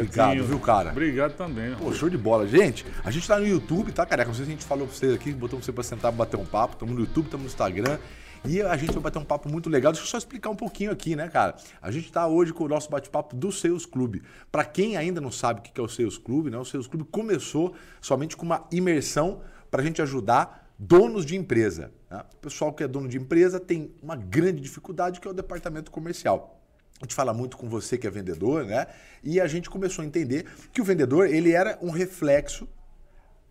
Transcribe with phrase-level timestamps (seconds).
[0.00, 0.90] Obrigado, viu, cara?
[0.90, 1.74] Obrigado também.
[1.74, 2.46] Pô, show de bola.
[2.46, 4.28] Gente, a gente tá no YouTube, tá, careca?
[4.28, 6.36] Não sei se a gente falou pra vocês aqui, botou você pra sentar pra bater
[6.36, 6.74] um papo.
[6.74, 7.98] Estamos no YouTube, estamos no Instagram.
[8.44, 9.92] E a gente vai bater um papo muito legal.
[9.92, 11.56] Deixa eu só explicar um pouquinho aqui, né, cara?
[11.82, 14.22] A gente está hoje com o nosso bate-papo do Sales Clube.
[14.50, 16.58] Para quem ainda não sabe o que é o Sales Clube, né?
[16.58, 21.92] O Sales Clube começou somente com uma imersão para a gente ajudar donos de empresa.
[22.10, 22.22] Né?
[22.32, 25.90] O pessoal que é dono de empresa tem uma grande dificuldade que é o departamento
[25.90, 26.57] comercial.
[27.00, 28.86] A gente fala muito com você que é vendedor, né?
[29.22, 32.68] E a gente começou a entender que o vendedor ele era um reflexo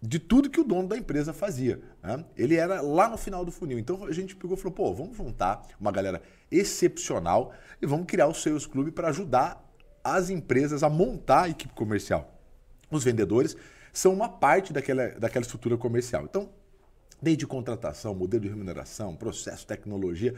[0.02, 1.82] de tudo que o dono da empresa fazia.
[2.04, 2.24] Né?
[2.38, 3.80] Ele era lá no final do funil.
[3.80, 8.28] Então a gente pegou e falou: pô, vamos juntar uma galera excepcional e vamos criar
[8.28, 9.64] o Sales Club para ajudar
[10.04, 12.34] as empresas a montar a equipe comercial.
[12.90, 13.56] Os vendedores
[13.92, 16.24] são uma parte daquela, daquela estrutura comercial.
[16.24, 16.50] Então,
[17.22, 20.36] desde contratação, modelo de remuneração, processo, tecnologia,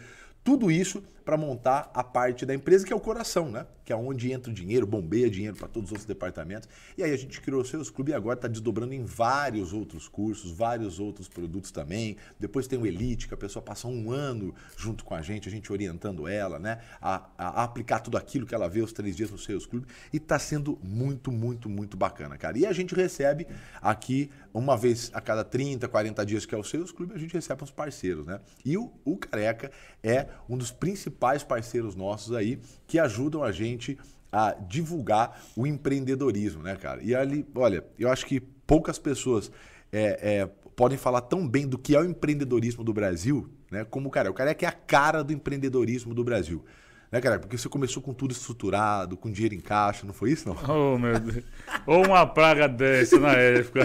[0.50, 3.67] tudo isso para montar a parte da empresa que é o coração, né?
[3.89, 6.69] Que é onde entra o dinheiro, bombeia dinheiro para todos os outros departamentos.
[6.95, 10.07] E aí a gente criou o Seus Clube e agora está desdobrando em vários outros
[10.07, 12.15] cursos, vários outros produtos também.
[12.39, 15.51] Depois tem o Elite, que a pessoa passa um ano junto com a gente, a
[15.51, 16.81] gente orientando ela, né?
[17.01, 19.87] A, a, aplicar tudo aquilo que ela vê os três dias no Seus Clube.
[20.13, 22.59] E está sendo muito, muito, muito bacana, cara.
[22.59, 23.47] E a gente recebe
[23.81, 27.33] aqui, uma vez a cada 30, 40 dias, que é o Seus Clube, a gente
[27.33, 28.39] recebe uns parceiros, né?
[28.63, 29.71] E o, o Careca
[30.03, 33.97] é um dos principais parceiros nossos aí que ajudam a gente
[34.31, 37.01] a divulgar o empreendedorismo, né, cara?
[37.03, 39.51] E ali, olha, eu acho que poucas pessoas
[39.91, 43.85] é, é, podem falar tão bem do que é o empreendedorismo do Brasil, né?
[43.85, 44.29] Como o cara.
[44.29, 46.65] O cara é que é a cara do empreendedorismo do Brasil.
[47.11, 47.39] Né, cara?
[47.39, 50.55] Porque você começou com tudo estruturado, com dinheiro em caixa, não foi isso, não?
[50.69, 51.43] Oh, meu Deus.
[51.88, 53.81] Ou uma praga dessa na época.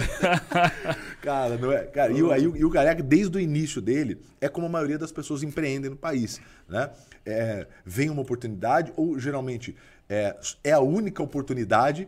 [1.21, 1.85] cara, não é.
[1.85, 2.71] Cara, e, o, e, o,
[3.03, 6.39] desde o início dele, é como a maioria das pessoas empreendem no país.
[6.69, 6.89] Né?
[7.25, 9.75] É, vem uma oportunidade, ou geralmente
[10.07, 12.07] é, é a única oportunidade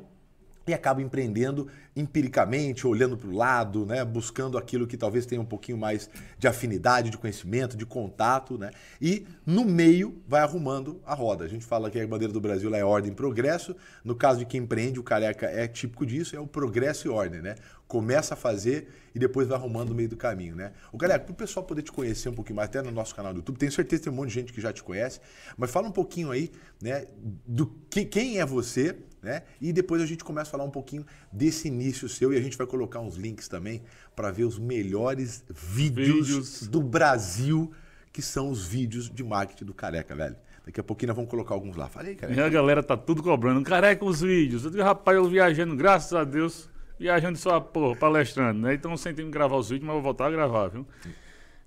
[0.67, 4.05] e acaba empreendendo empiricamente, olhando para o lado, né?
[4.05, 8.69] buscando aquilo que talvez tenha um pouquinho mais de afinidade, de conhecimento, de contato, né?
[9.01, 11.43] e no meio vai arrumando a roda.
[11.43, 14.45] A gente fala que a bandeira do Brasil é ordem e progresso, no caso de
[14.45, 17.41] quem empreende, o careca é típico disso, é o progresso e ordem.
[17.41, 17.55] Né?
[17.87, 20.55] Começa a fazer e depois vai arrumando no meio do caminho.
[20.55, 20.73] Né?
[20.91, 23.33] O careca, para o pessoal poder te conhecer um pouquinho mais, até no nosso canal
[23.33, 25.19] do YouTube, tenho certeza que tem um monte de gente que já te conhece,
[25.57, 27.05] mas fala um pouquinho aí né,
[27.47, 29.43] do que, quem é você, né?
[29.59, 32.57] E depois a gente começa a falar um pouquinho desse início seu e a gente
[32.57, 33.81] vai colocar uns links também
[34.15, 37.71] para ver os melhores vídeos, vídeos, do Brasil,
[38.11, 40.35] que são os vídeos de marketing do Careca, velho.
[40.65, 41.87] Daqui a pouquinho nós vamos colocar alguns lá.
[41.87, 42.39] Falei, Careca.
[42.39, 43.63] E a galera tá tudo cobrando.
[43.63, 44.65] Careca os vídeos.
[44.65, 48.73] Eu digo, rapaz, eu viajando, graças a Deus, viajando só, porra, palestrando, né?
[48.73, 50.85] Então sem ter que gravar os vídeos, mas vou voltar a gravar, viu?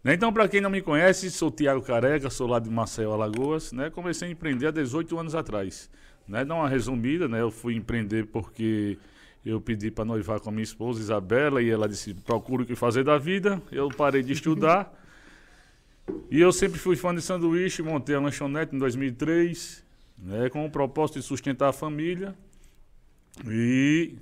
[0.05, 0.15] Né?
[0.15, 3.91] Então, para quem não me conhece, sou Tiago Careca, sou lá de Maceió, Alagoas, né?
[3.91, 5.91] Comecei a empreender há 18 anos atrás.
[6.27, 6.45] Né?
[6.45, 7.41] Dar uma resumida, né?
[7.41, 8.99] Eu fui empreender porque
[9.45, 12.75] eu pedi para noivar com a minha esposa Isabela e ela disse: procura o que
[12.75, 13.61] fazer da vida.
[13.73, 14.93] Eu parei de estudar.
[16.31, 19.85] e eu sempre fui fã de sanduíche, montei a lanchonete em 2003,
[20.19, 20.51] né?
[20.51, 22.35] com o propósito de sustentar a família.
[23.47, 24.17] E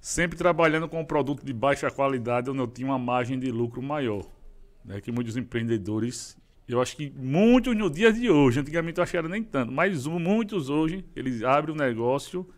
[0.00, 3.82] sempre trabalhando com um produto de baixa qualidade, onde eu tinha uma margem de lucro
[3.82, 4.26] maior.
[4.84, 5.00] Né?
[5.00, 6.36] Que muitos empreendedores
[6.72, 10.68] eu acho que muitos no dia de hoje, antigamente eu era nem tanto, mas muitos
[10.70, 12.48] hoje, eles abrem o negócio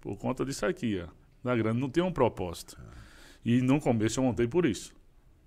[0.00, 1.23] por conta disso aqui, ó.
[1.44, 2.76] Da grana não tem um propósito.
[3.44, 4.94] E no começo eu montei por isso.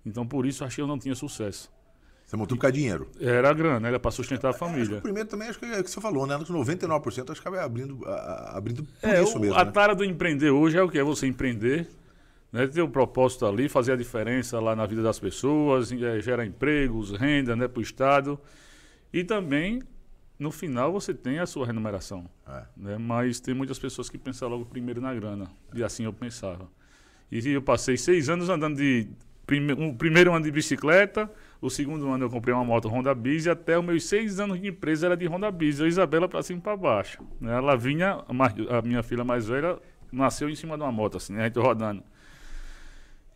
[0.06, 1.70] Então por isso achei que eu não tinha sucesso.
[2.24, 3.08] Você montou por causa de dinheiro?
[3.18, 4.98] Era grana, era para sustentar a família.
[4.98, 6.36] o primeiro também, acho que é o que você falou, né?
[6.36, 9.56] 99% acho que acaba abrindo, abrindo por é, isso mesmo.
[9.56, 9.70] A né?
[9.70, 10.98] tara do empreender hoje é o que?
[10.98, 11.88] É você empreender,
[12.52, 16.20] né, ter o um propósito ali, fazer a diferença lá na vida das pessoas, é,
[16.20, 18.38] gerar empregos, renda né, para o Estado.
[19.10, 19.82] E também,
[20.38, 22.28] no final, você tem a sua remuneração.
[22.46, 22.62] É.
[22.76, 25.50] Né, mas tem muitas pessoas que pensam logo primeiro na grana.
[25.74, 26.68] E assim eu pensava.
[27.30, 29.08] E eu passei seis anos andando de.
[29.46, 33.46] Prime, um, primeiro ano de bicicleta, o segundo ano eu comprei uma moto Honda Biz
[33.46, 35.80] e até os meus seis anos de empresa era de Honda Biz.
[35.80, 37.22] Eu e Isabela para cima e para baixo.
[37.40, 39.78] Né, ela vinha, a minha filha mais velha,
[40.12, 42.02] nasceu em cima de uma moto, assim, né, a gente rodando.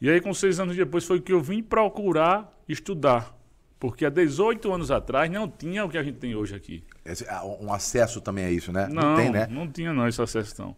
[0.03, 3.35] E aí, com seis anos depois, foi que eu vim procurar estudar.
[3.79, 6.85] Porque há 18 anos atrás não tinha o que a gente tem hoje aqui.
[7.05, 8.89] Esse, ah, um acesso também a isso, né?
[8.89, 9.47] Não, não tem, né?
[9.51, 10.77] Não tinha não esse acesso não.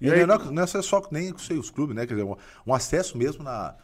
[0.00, 2.06] E, e aí, não, não é só nem com os clubes, né?
[2.06, 3.74] Quer dizer, um, um acesso mesmo na,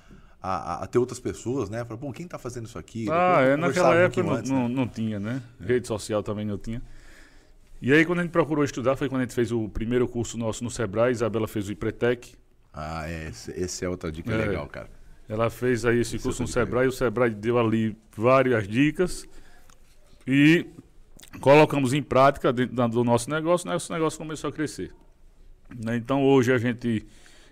[0.43, 1.85] a, a, ter outras pessoas, né?
[1.85, 3.07] Falar, pô, quem está fazendo isso aqui?
[3.11, 4.75] Ah, é, naquela época um não, antes, não, né?
[4.75, 5.43] não, tinha, né?
[5.61, 6.83] Rede social também não tinha.
[7.81, 10.37] E aí, quando a gente procurou estudar, foi quando a gente fez o primeiro curso
[10.37, 12.35] nosso no Sebrae, Isabela fez o IPRETEC,
[12.73, 14.89] ah, é, esse, esse é outra dica é, legal, cara.
[15.29, 16.89] Ela fez aí esse, esse curso é no Sebrae, legal.
[16.89, 19.29] o Sebrae deu ali várias dicas
[20.27, 20.67] e
[21.41, 23.75] colocamos em prática dentro do nosso negócio, né?
[23.75, 24.93] nosso negócio começou a crescer.
[25.75, 25.97] Né?
[25.97, 27.07] Então hoje a gente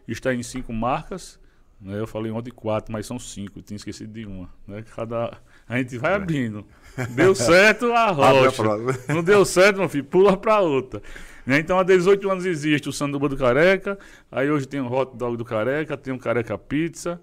[0.09, 1.39] está em cinco marcas.
[1.81, 1.99] Né?
[1.99, 3.61] Eu falei ontem quatro, mas são cinco.
[3.63, 4.49] Tinha esquecido de uma.
[4.67, 4.85] Né?
[4.95, 5.39] Cada...
[5.69, 6.67] A gente vai abrindo.
[7.11, 8.63] Deu certo, arrocha.
[9.13, 11.03] Não deu certo, meu filho, pula para outra.
[11.45, 11.59] Né?
[11.59, 13.99] Então há 18 anos existe o Sanduba do Careca.
[14.31, 17.21] Aí hoje tem o Hot Dog do Careca, tem o Careca Pizza.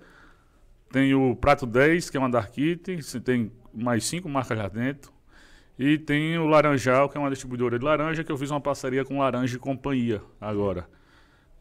[0.92, 3.00] Tem o Prato 10, que é uma Dark Kitchen.
[3.24, 5.13] Tem mais cinco marcas lá dentro.
[5.78, 9.04] E tem o Laranjal, que é uma distribuidora de laranja, que eu fiz uma parceria
[9.04, 10.88] com Laranja e Companhia agora.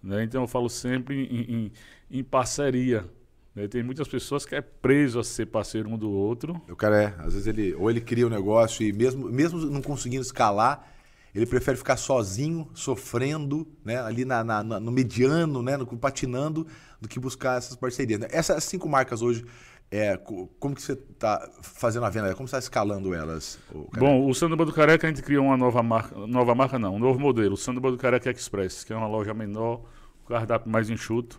[0.02, 0.24] Né?
[0.24, 1.72] Então eu falo sempre em, em,
[2.18, 3.04] em parceria.
[3.54, 3.68] Né?
[3.68, 6.60] Tem muitas pessoas que é preso a ser parceiro um do outro.
[6.68, 9.58] O cara é, às vezes ele ou ele cria o um negócio e mesmo, mesmo
[9.66, 10.92] não conseguindo escalar,
[11.34, 16.66] ele prefere ficar sozinho, sofrendo, né, ali na, na, no mediano, né, no, patinando,
[17.00, 18.20] do que buscar essas parcerias.
[18.20, 18.28] Né?
[18.30, 19.42] Essas cinco marcas hoje,
[19.92, 22.34] é, como que você está fazendo a venda?
[22.34, 23.58] Como você está escalando elas?
[23.70, 26.94] O Bom, o Sanduba do Careca a gente criou uma nova marca, nova marca não,
[26.94, 29.82] um novo modelo, o Sanduba do Careca Express, que é uma loja menor,
[30.24, 31.38] o cardápio mais enxuto.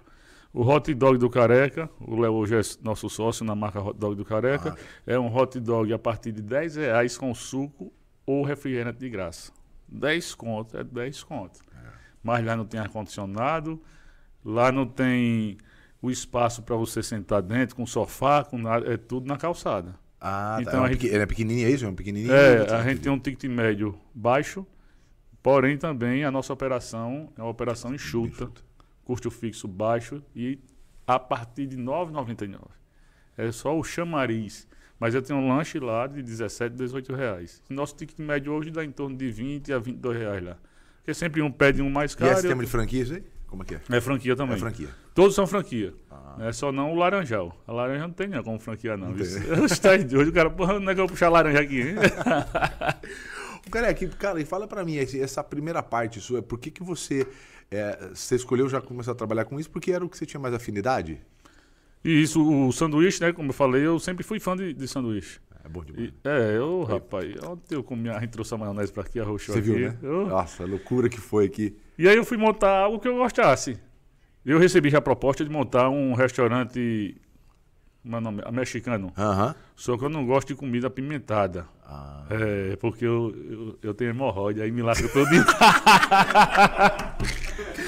[0.54, 4.16] O hot dog do Careca, o Léo hoje é nosso sócio na marca hot dog
[4.16, 5.02] do Careca, ah.
[5.08, 7.92] é um hot dog a partir de 10 reais com suco
[8.24, 9.52] ou refrigerante de graça.
[9.88, 11.60] 10 conto, é 10 conto.
[11.76, 11.88] É.
[12.22, 13.82] Mas lá não tem ar-condicionado,
[14.46, 15.58] lá não tem
[16.04, 19.96] o espaço para você sentar dentro, com sofá, com nada, é tudo na calçada.
[20.20, 20.62] Ah, tá.
[20.62, 20.90] então tá.
[20.90, 21.86] é, gente, ele é pequenininho, é isso?
[21.86, 22.34] É um pequenininho?
[22.34, 24.68] É, a gente tem um ticket médio baixo,
[25.42, 28.62] porém também a nossa operação é uma operação enxuta, enxuta.
[29.06, 30.60] custo fixo baixo e
[31.08, 32.60] a partir de R$ 9,99.
[33.38, 34.68] É só o chamariz.
[35.00, 37.62] Mas eu tenho um lanche lá de 17, 18 reais.
[37.70, 40.58] Nosso ticket médio hoje dá em torno de 20 a 22 reais lá.
[40.98, 42.32] Porque sempre um pede um mais caro.
[42.32, 43.24] E é sistema de franquia isso aí?
[43.54, 43.98] Como é que é?
[43.98, 44.56] É franquia também.
[44.56, 44.90] É franquia.
[45.14, 45.94] Todos são franquia.
[46.10, 46.38] Ah.
[46.40, 47.56] É só não o laranjal.
[47.68, 49.12] A laranja não tem nem como franquia, não.
[49.12, 51.96] não Está hoje o cara, porra, não é que eu vou puxar laranja aqui, hein?
[53.64, 56.72] o cara é aqui, cara, e fala para mim, essa primeira parte sua, por que,
[56.72, 57.28] que você,
[57.70, 59.70] é, você escolheu já começar a trabalhar com isso?
[59.70, 61.22] Porque era o que você tinha mais afinidade?
[62.04, 63.32] E isso, o sanduíche, né?
[63.32, 65.40] Como eu falei, eu sempre fui fã de, de sanduíche.
[65.64, 66.10] É bom demais.
[66.10, 69.56] E, é, eu, rapaz, ontem eu comi, a gente trouxe a maionese pra aqui, arrochou
[69.56, 69.72] Você aqui.
[69.72, 69.98] viu, né?
[70.02, 70.28] Eu...
[70.28, 71.76] Nossa, a loucura que foi aqui.
[71.98, 73.80] E aí eu fui montar algo que eu gostasse.
[74.46, 77.16] Eu recebi já a proposta de montar um restaurante
[78.46, 79.14] é mexicano.
[79.18, 79.54] Uhum.
[79.78, 81.66] Só que eu não gosto de comida apimentada.
[81.86, 82.26] Ah.
[82.30, 85.46] É, porque eu, eu, eu tenho hemorroide, aí me lasca todo dia.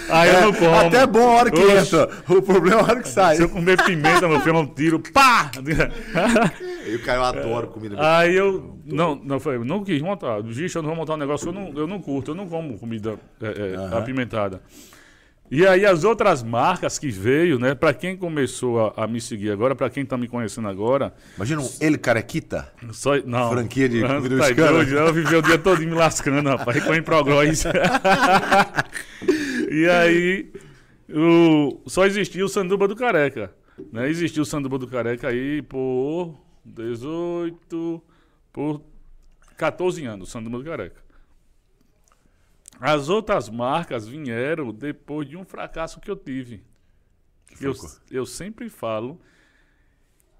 [0.09, 0.75] aí é, eu não como.
[0.75, 2.09] Até é bom a hora que entra.
[2.29, 3.35] O problema é a hora que sai.
[3.35, 4.99] Se eu comer pimenta, meu filho, eu tiro.
[5.11, 5.51] Pá!
[6.85, 8.79] E o cara, eu adoro comida Aí eu.
[8.85, 10.41] Não, não, foi, não quis montar.
[10.49, 12.31] Gixa, eu não vou montar um negócio que eu não, eu não curto.
[12.31, 13.97] Eu não como comida é, uhum.
[13.97, 14.61] apimentada.
[15.49, 17.75] E aí as outras marcas que veio, né?
[17.75, 21.13] Para quem começou a, a, me seguir agora, para quem tá me conhecendo agora.
[21.35, 22.71] Imagina um ele carequita.
[22.91, 23.51] Só, não.
[23.51, 27.63] Franquia de comida tá doido, Eu vivi o dia todo me lascando, rapaz, com Improgróis.
[29.69, 30.51] e aí
[31.09, 33.51] o, só existia o Sanduba do Careca.
[33.91, 34.09] Né?
[34.09, 36.35] Existiu o Sanduba do Careca aí por
[36.65, 38.03] 18,
[38.51, 38.81] por
[39.57, 41.03] 14 anos, o Sanduba do Careca.
[42.79, 46.63] As outras marcas vieram depois de um fracasso que eu tive.
[47.61, 47.73] Eu,
[48.11, 49.19] eu sempre falo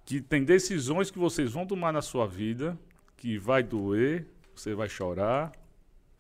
[0.04, 2.78] que tem decisões que vocês vão tomar na sua vida
[3.16, 5.52] que vai doer, você vai chorar,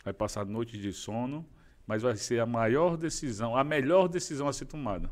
[0.03, 1.45] vai passar noites de sono,
[1.85, 5.11] mas vai ser a maior decisão, a melhor decisão a ser tomada.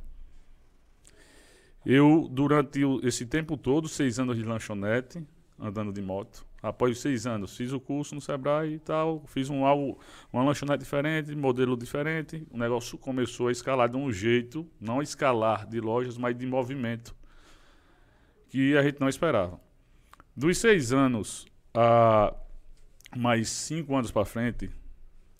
[1.86, 5.26] Eu, durante esse tempo todo, seis anos de lanchonete,
[5.60, 9.66] andando de moto, Após seis anos, fiz o curso no Sebrae e tal, fiz um
[9.66, 10.00] algo,
[10.32, 12.48] uma lanchonete diferente, modelo diferente.
[12.50, 17.14] O negócio começou a escalar de um jeito, não escalar de lojas, mas de movimento,
[18.48, 19.60] que a gente não esperava.
[20.34, 22.34] Dos seis anos a
[23.14, 24.72] mais cinco anos para frente,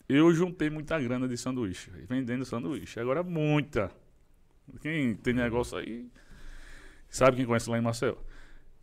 [0.06, 3.00] eu juntei muita grana de sanduíche, vendendo sanduíche.
[3.00, 3.90] Agora, muita.
[4.82, 6.06] Quem tem negócio aí,
[7.16, 8.18] sabe quem conhece lá em Marcel.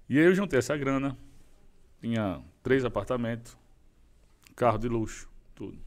[0.10, 1.18] E aí eu juntei essa grana
[2.02, 3.56] tinha três apartamentos,
[4.56, 5.78] carro de luxo, tudo.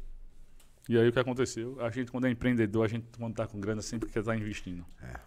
[0.88, 1.76] E aí o que aconteceu?
[1.80, 4.38] A gente, quando é empreendedor, a gente, quando está com grana, sempre quer estar tá
[4.38, 4.84] investindo.
[5.02, 5.18] É.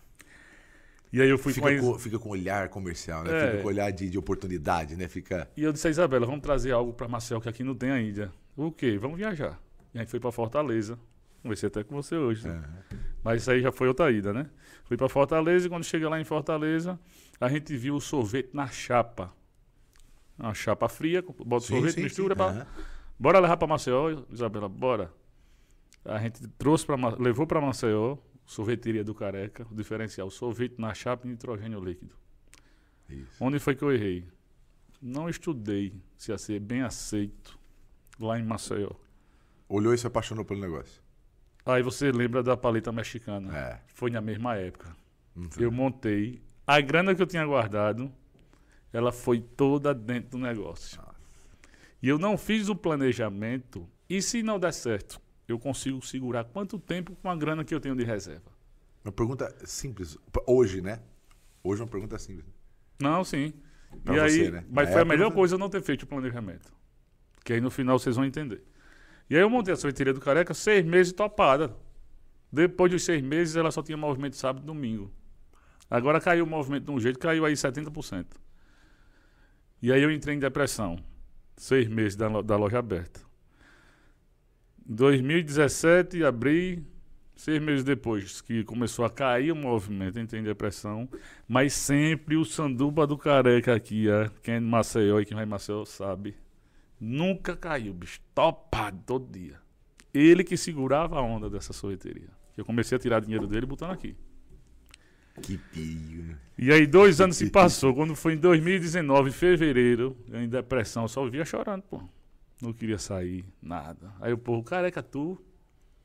[1.12, 3.32] E aí eu fui fica com, fica com olhar comercial, né?
[3.32, 3.48] É.
[3.48, 5.08] Fica com olhar de, de oportunidade, né?
[5.08, 5.50] Fica...
[5.58, 8.32] E eu disse a Isabela, vamos trazer algo para Marcel que aqui não tem ainda.
[8.56, 8.98] O quê?
[8.98, 9.60] Vamos viajar.
[9.94, 10.98] E a gente foi para Fortaleza.
[11.48, 12.48] Conversei até com você hoje.
[12.48, 12.62] Né?
[13.24, 14.50] Mas isso aí já foi outra ida, né?
[14.84, 17.00] Fui para Fortaleza e quando chega lá em Fortaleza,
[17.40, 19.34] a gente viu o sorvete na chapa
[20.38, 22.36] uma chapa fria, bota sim, sorvete, sim, mistura.
[22.36, 22.38] Sim.
[22.38, 22.68] Pra...
[23.18, 25.12] Bora levar para Maceió, Isabela, bora.
[26.06, 31.26] A gente trouxe para levou para Maceió, sorveteria do Careca, o diferencial, sorvete na chapa
[31.26, 32.16] e nitrogênio líquido.
[33.10, 33.44] Isso.
[33.44, 34.28] Onde foi que eu errei?
[35.02, 37.58] Não estudei se ia ser bem aceito
[38.20, 38.92] lá em Maceió.
[39.68, 41.02] Olhou e se apaixonou pelo negócio.
[41.68, 43.58] Aí você lembra da paleta mexicana.
[43.58, 43.80] É.
[43.94, 44.96] Foi na mesma época.
[45.36, 45.50] Uhum.
[45.60, 46.42] Eu montei.
[46.66, 48.12] A grana que eu tinha guardado,
[48.92, 51.00] ela foi toda dentro do negócio.
[52.02, 53.88] E eu não fiz o planejamento.
[54.10, 57.80] E se não der certo, eu consigo segurar quanto tempo com a grana que eu
[57.80, 58.52] tenho de reserva?
[59.04, 60.18] Uma pergunta simples.
[60.46, 61.00] Hoje, né?
[61.64, 62.46] Hoje é uma pergunta simples.
[63.00, 63.54] Não, sim.
[64.04, 64.66] Pra e você, aí, né?
[64.70, 66.72] Mas foi a melhor coisa eu não ter feito o planejamento.
[67.44, 68.64] Que aí no final vocês vão entender.
[69.30, 71.76] E aí eu montei a sorveteria do Careca seis meses topada.
[72.52, 75.12] Depois dos seis meses ela só tinha movimento sábado e domingo.
[75.90, 78.26] Agora caiu o movimento de um jeito, caiu aí 70%.
[79.82, 80.98] E aí eu entrei em depressão.
[81.56, 83.22] Seis meses da, da loja aberta.
[84.88, 86.86] Em 2017, abri.
[87.36, 91.08] Seis meses depois que começou a cair o movimento, entrei em depressão.
[91.48, 95.46] Mas sempre o sanduba do careca aqui, ó, quem é de Maceió e quem vai
[95.46, 96.36] em Maceió sabe.
[97.00, 98.20] Nunca caiu, bicho.
[98.34, 99.60] Topado todo dia.
[100.14, 102.30] Ele que segurava a onda dessa sorveteria.
[102.56, 104.16] Eu comecei a tirar dinheiro dele botando aqui.
[105.42, 106.24] Que pio.
[106.24, 106.38] né?
[106.58, 107.94] E aí dois anos se passou.
[107.94, 112.02] Quando foi em 2019, em fevereiro, eu em depressão, só vivia chorando, pô.
[112.60, 114.12] Não queria sair, nada.
[114.20, 115.40] Aí o povo, careca, tu.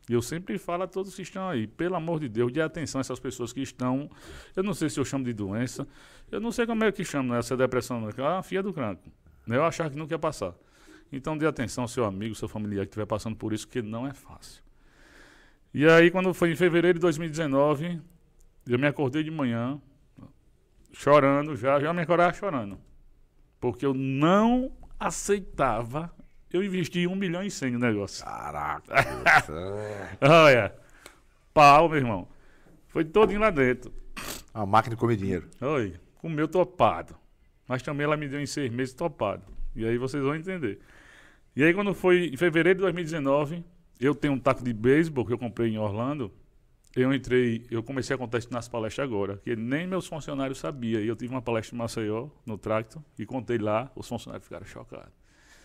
[0.08, 2.98] E eu sempre falo a todos que estão aí, pelo amor de Deus, dê atenção
[2.98, 4.10] a essas pessoas que estão.
[4.54, 5.86] Eu não sei se eu chamo de doença.
[6.30, 8.00] Eu não sei como é que chama né, essa depressão.
[8.00, 8.08] não.
[8.08, 9.10] É a filha do cranco.
[9.46, 10.54] Eu achava que não quer passar.
[11.12, 14.06] Então dê atenção ao seu amigo, seu familiar que estiver passando por isso, que não
[14.06, 14.62] é fácil.
[15.74, 18.00] E aí, quando foi em fevereiro de 2019,
[18.66, 19.80] eu me acordei de manhã,
[20.92, 22.78] chorando já, já me acordava chorando.
[23.60, 26.10] Porque eu não aceitava.
[26.52, 28.24] Eu investi um milhão e cem no negócio.
[28.24, 28.92] Caraca.
[30.20, 30.74] Olha,
[31.54, 32.28] pau, meu irmão.
[32.88, 33.92] Foi todinho lá dentro.
[34.52, 35.48] a máquina de comer dinheiro.
[35.60, 37.16] Oi, comeu topado.
[37.66, 39.42] Mas também ela me deu em seis meses topado.
[39.74, 40.80] E aí vocês vão entender.
[41.54, 43.62] E aí quando foi em fevereiro de 2019,
[44.00, 46.32] eu tenho um taco de beisebol que eu comprei em Orlando.
[46.94, 51.00] Eu entrei, eu comecei a contar isso nas palestras agora, que nem meus funcionários sabiam.
[51.00, 54.66] E eu tive uma palestra em Maceió, no Tracto, e contei lá, os funcionários ficaram
[54.66, 55.12] chocados.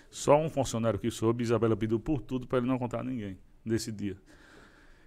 [0.10, 3.38] Só um funcionário que soube, Isabela pediu por tudo para ele não contar a ninguém
[3.63, 4.17] nesse dia.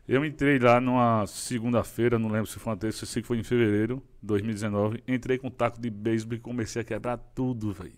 [0.07, 3.45] Eu entrei lá numa segunda-feira, não lembro se foi uma terça, sei que foi em
[3.45, 5.03] fevereiro de 2019.
[5.07, 7.93] Entrei com um taco de beisebol e comecei a quebrar tudo, velho.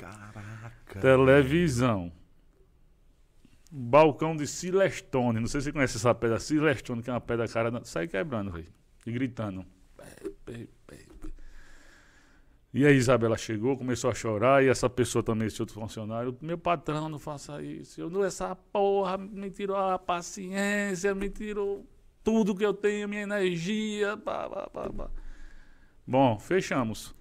[0.00, 0.98] Caraca.
[0.98, 2.10] Televisão.
[3.70, 5.40] Balcão de Silestone.
[5.40, 7.84] Não sei se você conhece essa pedra Silestone, que é uma pedra cara.
[7.84, 8.72] Sai quebrando, velho.
[9.06, 9.64] E gritando.
[12.72, 16.56] E aí Isabela chegou, começou a chorar, e essa pessoa também, esse outro funcionário, meu
[16.56, 18.00] patrão, não faça isso.
[18.00, 21.84] Eu não, essa porra me tirou a paciência, me tirou
[22.22, 24.16] tudo que eu tenho, minha energia.
[26.06, 27.14] Bom, fechamos.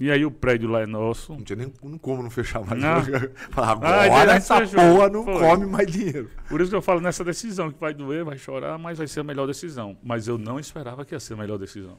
[0.00, 1.32] E aí o prédio lá é nosso.
[1.34, 2.80] Não tinha nem não como não fechar mais.
[2.80, 2.96] Não.
[3.62, 4.80] Agora Ah, essa fechou.
[4.80, 5.38] porra não Foi.
[5.40, 6.30] come mais dinheiro.
[6.48, 9.20] Por isso que eu falo nessa decisão, que vai doer, vai chorar, mas vai ser
[9.20, 9.98] a melhor decisão.
[10.02, 11.98] Mas eu não esperava que ia ser a melhor decisão.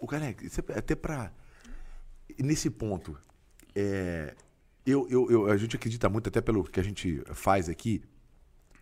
[0.00, 0.34] O cara,
[0.74, 1.30] até pra.
[2.38, 3.16] Nesse ponto,
[3.74, 4.34] é,
[4.86, 8.02] eu, eu, eu- a gente acredita muito, até pelo que a gente faz aqui.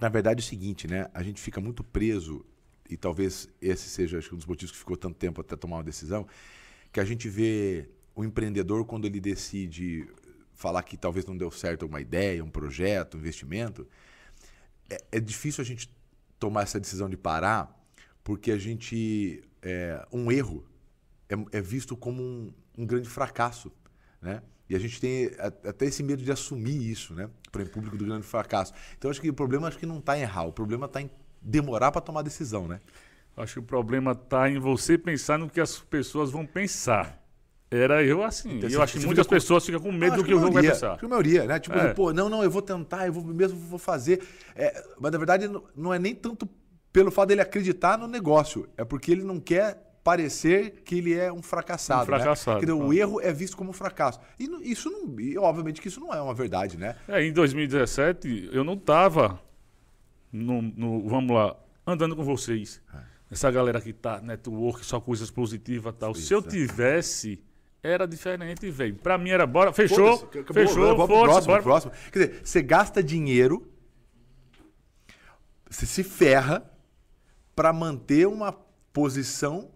[0.00, 1.08] Na verdade, é o seguinte, né?
[1.14, 2.44] A gente fica muito preso,
[2.88, 5.84] e talvez esse seja acho um dos motivos que ficou tanto tempo até tomar uma
[5.84, 6.26] decisão,
[6.92, 10.08] que a gente vê o empreendedor quando ele decide
[10.54, 13.87] falar que talvez não deu certo uma ideia, um projeto, um investimento.
[14.88, 15.94] É, é difícil a gente
[16.38, 17.78] tomar essa decisão de parar,
[18.25, 19.44] porque a gente.
[19.62, 20.64] é, um erro
[21.28, 23.70] é, é visto como um, um grande fracasso,
[24.20, 24.42] né?
[24.68, 25.30] E a gente tem
[25.64, 27.30] até esse medo de assumir isso, né?
[27.52, 28.73] Para o público do grande fracasso.
[28.96, 31.11] Então acho que o problema acho que não está em errar, o problema está em
[31.40, 32.80] demorar para tomar decisão, né?
[33.37, 37.25] Acho que o problema está em você pensar no que as pessoas vão pensar.
[37.70, 38.58] Era eu assim.
[38.58, 40.62] Então, eu acho que muitas pessoas ficam com medo do que o a jogo vai
[40.62, 40.99] pensar.
[41.02, 41.58] A maioria, né?
[41.58, 41.92] Tipo, É.
[41.92, 44.23] pô, não, não, eu vou tentar, eu vou mesmo vou fazer.
[44.54, 46.49] É, mas na verdade não- é nem tanto
[46.92, 51.32] pelo fato dele acreditar no negócio, é porque ele não quer parecer que ele é
[51.32, 52.04] um fracassado.
[52.04, 52.61] Um fracassado, Né?
[52.66, 54.20] Quer dizer, o erro é visto como um fracasso.
[54.38, 56.94] E isso não, e obviamente que isso não é uma verdade, né?
[57.08, 59.40] É, em 2017, eu não estava
[60.32, 61.56] no, no- vamos lá,
[61.87, 62.80] andando com vocês.
[63.28, 66.14] Essa galera que tá network, só coisas positivas e tal.
[66.14, 66.50] Se eu Isso, é.
[66.52, 67.40] tivesse,
[67.86, 68.96] era diferente, velho.
[68.96, 71.62] Pra mim era bora, fechou, Foda-se, acabou, fechou, vamos pro foda-se, próximo, bora.
[71.62, 71.92] próximo.
[72.12, 73.66] Quer dizer, você gasta dinheiro,
[75.68, 76.70] você se ferra
[77.54, 78.52] para manter uma
[78.92, 79.70] posição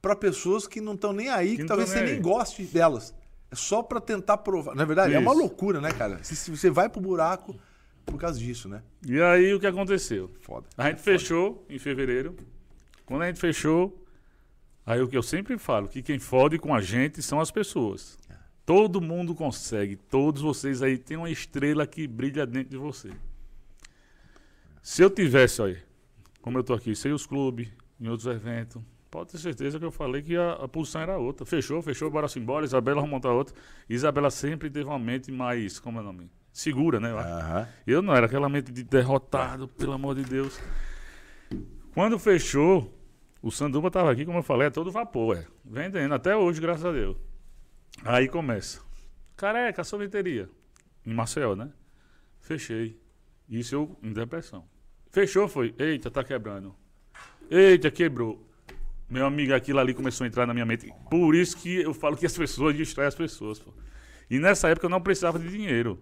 [0.00, 3.14] para pessoas que não estão nem aí, que, não talvez você nem goste delas.
[3.50, 4.74] É só para tentar provar.
[4.74, 5.40] Na verdade, é uma Isso.
[5.40, 6.22] loucura, né, cara?
[6.24, 7.54] Se, se você vai pro buraco
[8.04, 8.82] por causa disso, né?
[9.06, 10.30] E aí o que aconteceu?
[10.40, 10.66] Foda.
[10.76, 12.34] A gente fechou em fevereiro.
[13.04, 14.01] Quando a gente fechou,
[14.84, 18.18] aí o que eu sempre falo, que quem fode com a gente são as pessoas.
[18.64, 19.96] Todo mundo consegue.
[19.96, 23.10] Todos vocês aí têm uma estrela que brilha dentro de você.
[24.80, 25.82] Se eu tivesse, olha,
[26.40, 27.68] como eu tô aqui, sem os clubes,
[28.00, 31.44] em outros eventos, pode ter certeza que eu falei que a, a posição era outra.
[31.44, 32.64] Fechou, fechou, bora se embora.
[32.64, 33.54] Isabela vamos montar outra.
[33.88, 36.30] Isabela sempre teve uma mente mais, como é o nome?
[36.52, 37.10] Segura, né?
[37.10, 37.28] Eu, acho.
[37.28, 37.68] Aham.
[37.86, 40.60] eu não era aquela mente de derrotado, pelo amor de Deus.
[41.94, 42.92] Quando fechou,
[43.42, 45.46] o Sanduba tava aqui, como eu falei, é todo vapor, é.
[45.64, 47.16] Vendendo, até hoje, graças a Deus.
[48.04, 48.80] Aí começa.
[49.36, 50.48] Careca, sorveteria.
[51.04, 51.72] Em Maceió, né?
[52.40, 52.98] Fechei.
[53.48, 54.64] Isso eu em depressão.
[55.10, 55.74] Fechou, foi.
[55.78, 56.74] Eita, tá quebrando.
[57.50, 58.48] Eita, quebrou.
[59.10, 60.90] Meu amigo, aquilo ali começou a entrar na minha mente.
[61.10, 63.58] Por isso que eu falo que as pessoas distraem as pessoas.
[63.58, 63.72] Pô.
[64.30, 65.98] E nessa época eu não precisava de dinheiro.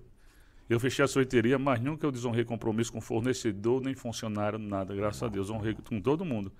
[0.69, 4.95] Eu fechei a sorveteria, mas nunca eu desonrei compromisso com fornecedor, nem funcionário, nada.
[4.95, 6.53] Graças a Deus, honrei com todo mundo.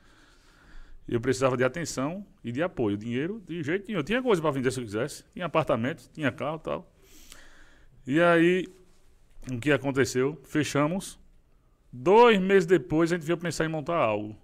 [1.11, 2.97] Eu precisava de atenção e de apoio.
[2.97, 3.99] Dinheiro, de jeito nenhum.
[3.99, 5.25] Eu tinha coisa para vender se eu quisesse.
[5.33, 6.93] Tinha apartamento, tinha carro e tal.
[8.07, 8.69] E aí,
[9.51, 10.41] o que aconteceu?
[10.45, 11.19] Fechamos.
[11.93, 14.37] Dois meses depois, a gente veio pensar em montar algo.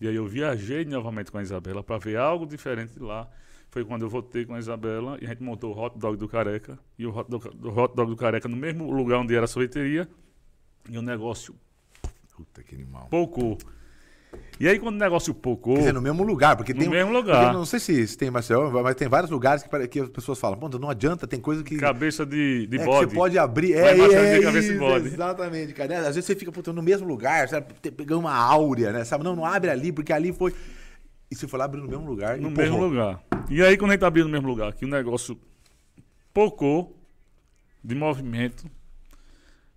[0.00, 3.30] E aí eu viajei novamente com a Isabela para ver algo diferente de lá.
[3.68, 6.26] Foi quando eu voltei com a Isabela e a gente montou o hot dog do
[6.26, 6.76] Careca.
[6.98, 9.48] E o hot dog do, hot dog do Careca no mesmo lugar onde era a
[9.48, 10.08] sorveteria.
[10.88, 11.54] E o negócio
[12.34, 13.06] Puta que animal.
[13.08, 13.56] pocou.
[14.60, 15.74] E aí quando o negócio pocou...
[15.74, 16.88] Quer dizer, no mesmo lugar, porque No tem.
[16.88, 17.52] mesmo porque lugar.
[17.52, 20.38] não sei se, se tem em Maceió, mas tem vários lugares que, que as pessoas
[20.38, 21.78] falam, pô, não adianta, tem coisa que.
[21.78, 23.10] Cabeça de, de é, que bode.
[23.10, 23.72] você pode abrir.
[23.72, 25.06] É, é, tem cabeça de isso, bode.
[25.06, 26.00] Exatamente, cara.
[26.00, 27.72] Às vezes você fica no mesmo lugar, sabe?
[27.90, 29.02] Pegando uma áurea, né?
[29.04, 29.24] Sabe?
[29.24, 30.54] Não, não abre ali, porque ali foi.
[31.30, 32.36] E você foi lá abrir no mesmo lugar.
[32.36, 33.22] No mesmo lugar.
[33.48, 35.38] E aí, quando a gente abriu no mesmo lugar, que o negócio
[36.34, 36.96] pocou
[37.82, 38.66] de movimento,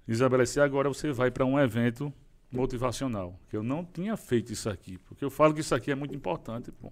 [0.07, 2.11] Isabela disse, agora você vai para um evento
[2.53, 3.39] motivacional.
[3.49, 4.97] Que eu não tinha feito isso aqui.
[4.99, 6.71] Porque eu falo que isso aqui é muito importante.
[6.71, 6.89] Pô.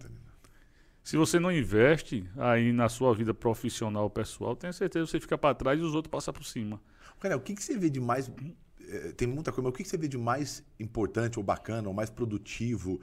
[1.03, 5.38] Se você não investe aí na sua vida profissional, pessoal, tenho certeza que você fica
[5.38, 6.79] para trás e os outros passam por cima.
[7.20, 8.31] Cara, o que, que você vê de mais.
[8.88, 11.88] eh, Tem muita coisa, mas o que, que você vê de mais importante ou bacana
[11.88, 13.00] ou mais produtivo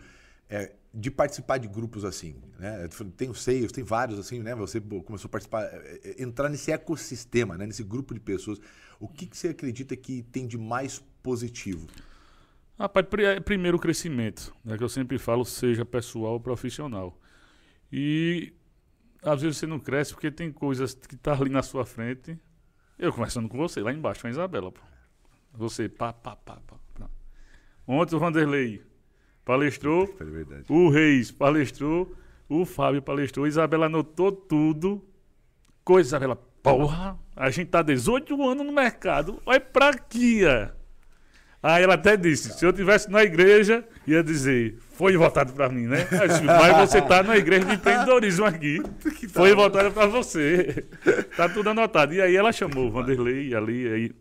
[0.49, 2.37] eh, de participar de grupos assim?
[2.59, 2.89] Né?
[3.17, 4.55] Tem os seios, tem vários assim, né?
[4.55, 7.67] Você começou a participar, eh, entrar nesse ecossistema, né?
[7.67, 8.61] nesse grupo de pessoas.
[9.01, 11.87] O que, que você acredita que tem de mais positivo?
[12.79, 17.19] Rapaz, é primeiro o crescimento, né, que eu sempre falo, seja pessoal ou profissional.
[17.91, 18.53] E
[19.23, 22.39] às vezes você não cresce porque tem coisas que tá ali na sua frente.
[22.97, 24.71] Eu conversando com você, lá embaixo, com a Isabela.
[24.71, 24.81] Pô.
[25.55, 26.79] Você, pá, pá, pá, pá.
[27.87, 28.83] Ontem o Vanderlei
[29.45, 32.15] palestrou, É o Reis palestrou,
[32.49, 35.03] o Fábio palestrou, a Isabela anotou tudo.
[35.83, 40.78] Coisa, Isabela, porra, a gente tá 18 anos no mercado, olha pra aqui, ó.
[41.63, 45.87] Aí ela até disse, se eu tivesse na igreja, ia dizer, foi votado pra mim,
[45.87, 46.07] né?
[46.29, 48.81] Disse, Mas você tá na igreja de empreendedorismo aqui.
[49.31, 50.87] Foi votado pra você.
[51.37, 52.15] Tá tudo anotado.
[52.15, 54.13] E aí ela chamou o Vanderlei ali, aí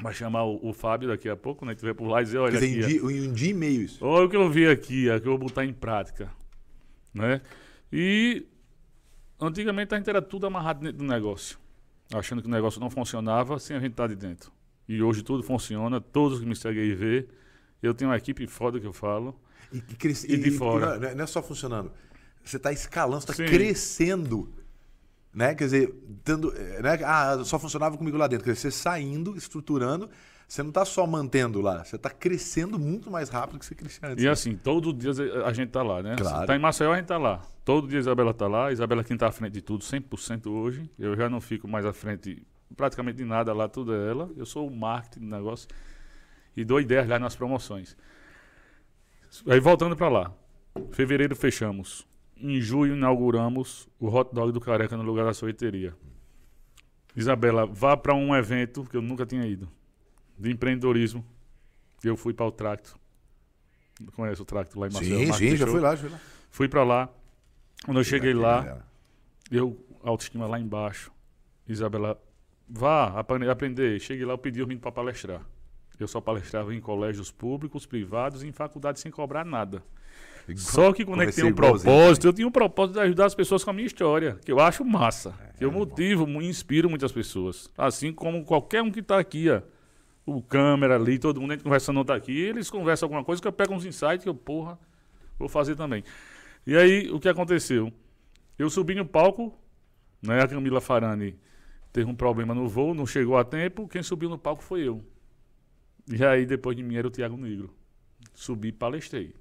[0.00, 1.74] vai chamar o, o Fábio daqui a pouco, né?
[1.74, 2.94] Que vai por lá e dizer, olha Quer dizer, aqui.
[2.94, 3.08] em ó.
[3.08, 4.04] dia, um dia e meio isso.
[4.04, 6.30] Olha o que eu vi aqui, ó, que eu vou botar em prática.
[7.12, 7.40] Né?
[7.92, 8.46] E
[9.40, 11.58] antigamente a gente era tudo amarrado dentro do negócio.
[12.14, 14.52] Achando que o negócio não funcionava sem a gente estar de dentro.
[14.88, 17.26] E hoje tudo funciona, todos que me seguem aí vê.
[17.82, 19.38] Eu tenho uma equipe foda que eu falo.
[19.72, 20.98] E, e, E de fora.
[20.98, 21.90] não é- não é só funcionando.
[22.44, 24.48] Você está escalando, você está crescendo.
[25.34, 25.54] Né?
[25.54, 25.94] Quer dizer,
[26.24, 26.98] dando, eh, né?
[27.04, 28.44] ah, só funcionava comigo lá dentro.
[28.44, 30.08] Quer dizer, você saindo, estruturando,
[30.48, 34.08] você não está só mantendo lá, você está crescendo muito mais rápido que você crescia
[34.08, 34.22] antes.
[34.22, 34.32] E né?
[34.32, 35.10] assim, todo dia
[35.44, 36.14] a gente tá lá, né?
[36.16, 36.40] Claro.
[36.40, 37.42] Se tá em Maceió, a gente tá lá.
[37.64, 38.68] Todo dia a Isabela tá lá.
[38.68, 40.88] A Isabela é quem tá à frente de tudo, 100% hoje.
[40.98, 42.42] Eu já não fico mais à frente
[42.74, 44.30] praticamente de nada lá, tudo é ela.
[44.36, 45.68] Eu sou o marketing do negócio
[46.56, 47.96] e dou ideias lá nas promoções.
[49.46, 50.32] Aí voltando para lá.
[50.92, 52.06] Fevereiro fechamos.
[52.36, 55.94] Em julho inauguramos o hot dog do Careca no lugar da sorveteria.
[57.14, 59.68] Isabela, vá para um evento que eu nunca tinha ido,
[60.38, 61.24] de empreendedorismo.
[62.04, 62.98] Eu fui para o Tracto.
[64.14, 65.18] Conhece o Tracto lá em Maceió?
[65.18, 66.20] Sim, sim, já fui lá, já fui lá.
[66.50, 67.08] Fui para lá.
[67.86, 68.84] Quando eu cheguei lá,
[69.50, 71.10] eu, autoestima lá embaixo.
[71.66, 72.20] Isabela,
[72.68, 74.00] vá apre- aprender.
[74.00, 75.42] Cheguei lá, eu pedi o menino para palestrar.
[75.98, 79.82] Eu só palestrava em colégios públicos, privados e em faculdades sem cobrar nada.
[80.54, 83.34] Só que quando a gente tem um propósito, eu tinha um propósito de ajudar as
[83.34, 85.34] pessoas com a minha história, que eu acho massa.
[85.58, 87.68] que eu é motivo, inspiro muitas pessoas.
[87.76, 89.60] Assim como qualquer um que está aqui, ó.
[90.24, 93.72] O câmera ali, todo mundo conversando tá aqui, eles conversam alguma coisa que eu pego
[93.74, 94.78] uns insights que eu, porra,
[95.38, 96.02] vou fazer também.
[96.66, 97.92] E aí, o que aconteceu?
[98.58, 99.56] Eu subi no palco,
[100.20, 100.42] né?
[100.42, 101.36] A Camila Farani
[101.96, 103.88] teve um problema no voo, não chegou a tempo.
[103.88, 105.02] Quem subiu no palco foi eu.
[106.06, 107.74] E aí, depois de mim, era o Tiago Negro.
[108.34, 109.34] Subi e palestrei.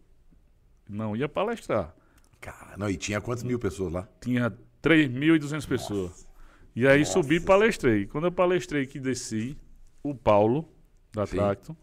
[0.88, 1.94] Não ia palestrar.
[2.40, 4.08] Cara, não, e tinha quantas mil pessoas lá?
[4.22, 6.26] Tinha 3.200 pessoas.
[6.74, 8.06] E aí subi e palestrei.
[8.06, 9.58] Quando eu palestrei que desci,
[10.02, 10.66] o Paulo,
[11.12, 11.36] da Sim.
[11.36, 11.76] Tracto,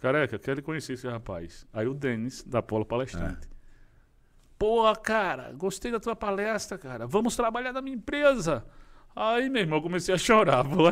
[0.00, 1.66] Careca, quero conhecer esse rapaz.
[1.70, 3.46] Aí o Denis, da Polo Palestrante.
[4.58, 7.06] Pô, cara, gostei da tua palestra, cara.
[7.06, 8.64] Vamos trabalhar na minha empresa.
[9.16, 10.84] Aí, meu irmão, eu comecei a chorar, pô.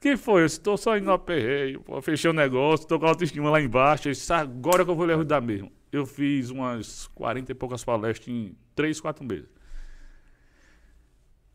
[0.00, 0.42] Que foi?
[0.42, 2.00] Eu estou só indo no aperreio, pô.
[2.02, 4.08] Fechei o negócio, tô com a autoestima lá embaixo.
[4.08, 5.70] Eu disse, agora que eu vou lhe ajudar mesmo.
[5.92, 9.48] Eu fiz umas 40 e poucas palestras em 3, 4 meses.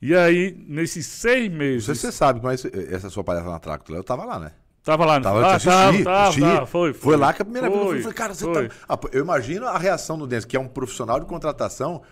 [0.01, 1.85] E aí, nesses seis Não meses.
[1.85, 4.51] sei se você sabe, mas essa sua palestra na Trácula, eu tava lá, né?
[4.83, 6.39] Tava lá, Tava, ah, assisti, tava, tava, assisti.
[6.39, 7.01] tava, foi, foi.
[7.01, 8.69] Foi lá que a primeira vez eu Foi, falei, cara, você foi.
[8.69, 8.75] tá.
[8.87, 12.03] Ah, eu imagino a reação do Denis, que é um profissional de contratação,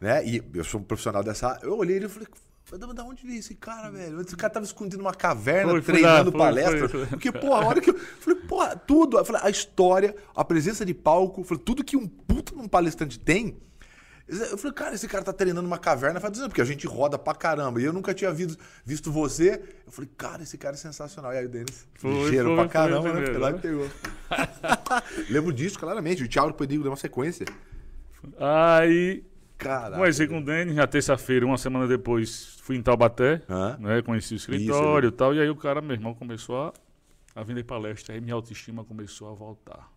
[0.00, 0.26] né?
[0.26, 1.60] E eu sou um profissional dessa.
[1.62, 2.26] Eu olhei ele e falei.
[2.72, 4.20] "Mas Da onde veio esse cara, velho?
[4.20, 6.88] Esse cara tava escondido numa caverna, Foi, treinando lá, foi, palestra.
[6.88, 7.06] foi.
[7.06, 7.98] Porque, porra, a hora que eu.
[8.18, 9.18] Falei, porra, tudo.
[9.18, 13.18] Eu falei, a história, a presença de palco, falei, tudo que um puta num palestrante
[13.18, 13.56] tem.
[14.28, 17.18] Eu falei, cara, esse cara tá treinando uma caverna faz anos, porque a gente roda
[17.18, 17.80] pra caramba.
[17.80, 19.60] E eu nunca tinha visto, visto você.
[19.84, 21.34] Eu falei, cara, esse cara é sensacional.
[21.34, 23.26] E aí o Denis, ligeiro foi, pra foi caramba, né?
[23.26, 23.58] Foi lá né?
[23.58, 23.88] e pegou.
[25.28, 26.22] Lembro disso, claramente.
[26.22, 27.46] O Thiago depois deu uma sequência.
[28.38, 29.24] Aí,
[29.62, 29.96] Caraca.
[29.96, 33.76] conversei com o Denis, na terça-feira, uma semana depois, fui em Taubaté, Hã?
[33.80, 34.02] né?
[34.02, 35.34] Conheci o escritório e tal.
[35.34, 36.72] E aí o cara, meu irmão, começou a,
[37.34, 38.14] a vender palestra.
[38.14, 39.90] Aí minha autoestima começou a voltar.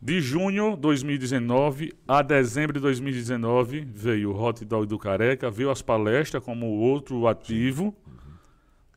[0.00, 5.70] De junho de 2019 a dezembro de 2019 veio o Hot Dog do Careca, veio
[5.70, 7.96] as palestras como outro ativo,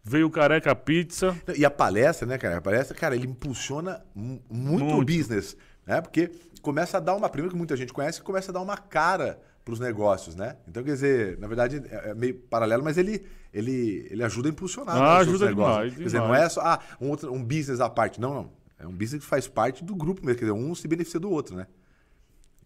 [0.04, 2.58] veio o Careca Pizza, E a palestra, né, cara?
[2.58, 5.06] A palestra, cara, ele impulsiona mu- muito, o Muito.
[5.06, 6.02] business, né?
[6.02, 6.30] Porque
[6.68, 7.30] começa a dar uma.
[7.30, 10.58] Primeiro que muita gente conhece, começa a dar uma cara pros negócios, né?
[10.68, 14.52] Então, quer dizer, na verdade é é meio paralelo, mas ele, ele, ele ajuda a
[14.52, 15.76] impulsionar Ah, os ajuda negócios.
[15.76, 16.44] demais, Quer dizer, não demais.
[16.44, 18.20] é só ah, um, outro, um business à parte.
[18.20, 18.52] Não, não.
[18.78, 20.40] É um business que faz parte do grupo mesmo.
[20.40, 21.68] Quer dizer, um se beneficia do outro, né?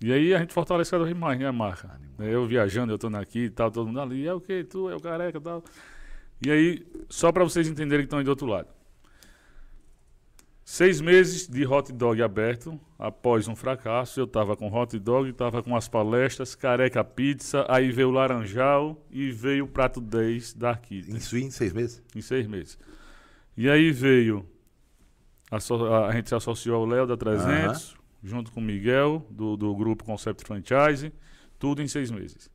[0.02, 1.92] E aí a gente fortalece cada vez mais, né, a marca.
[2.18, 4.64] Eu viajando, eu tô aqui e tal, todo mundo ali, é o que?
[4.64, 5.64] Tu é o careca e tal.
[6.44, 8.68] E aí, só para vocês entenderem que estão aí do outro lado.
[10.72, 15.62] Seis meses de hot dog aberto, após um fracasso, eu tava com hot dog, tava
[15.62, 20.70] com as palestras, careca pizza, aí veio o laranjal e veio o prato 10 da
[20.70, 22.02] Arquita, Isso em seis meses.
[22.16, 22.80] em seis meses.
[23.58, 24.46] E aí veio,
[25.52, 29.76] a, a- gente se associou ao Léo da 300, junto com o Miguel, do, do
[29.76, 31.12] grupo Concept Franchise,
[31.60, 32.50] tudo em seis meses.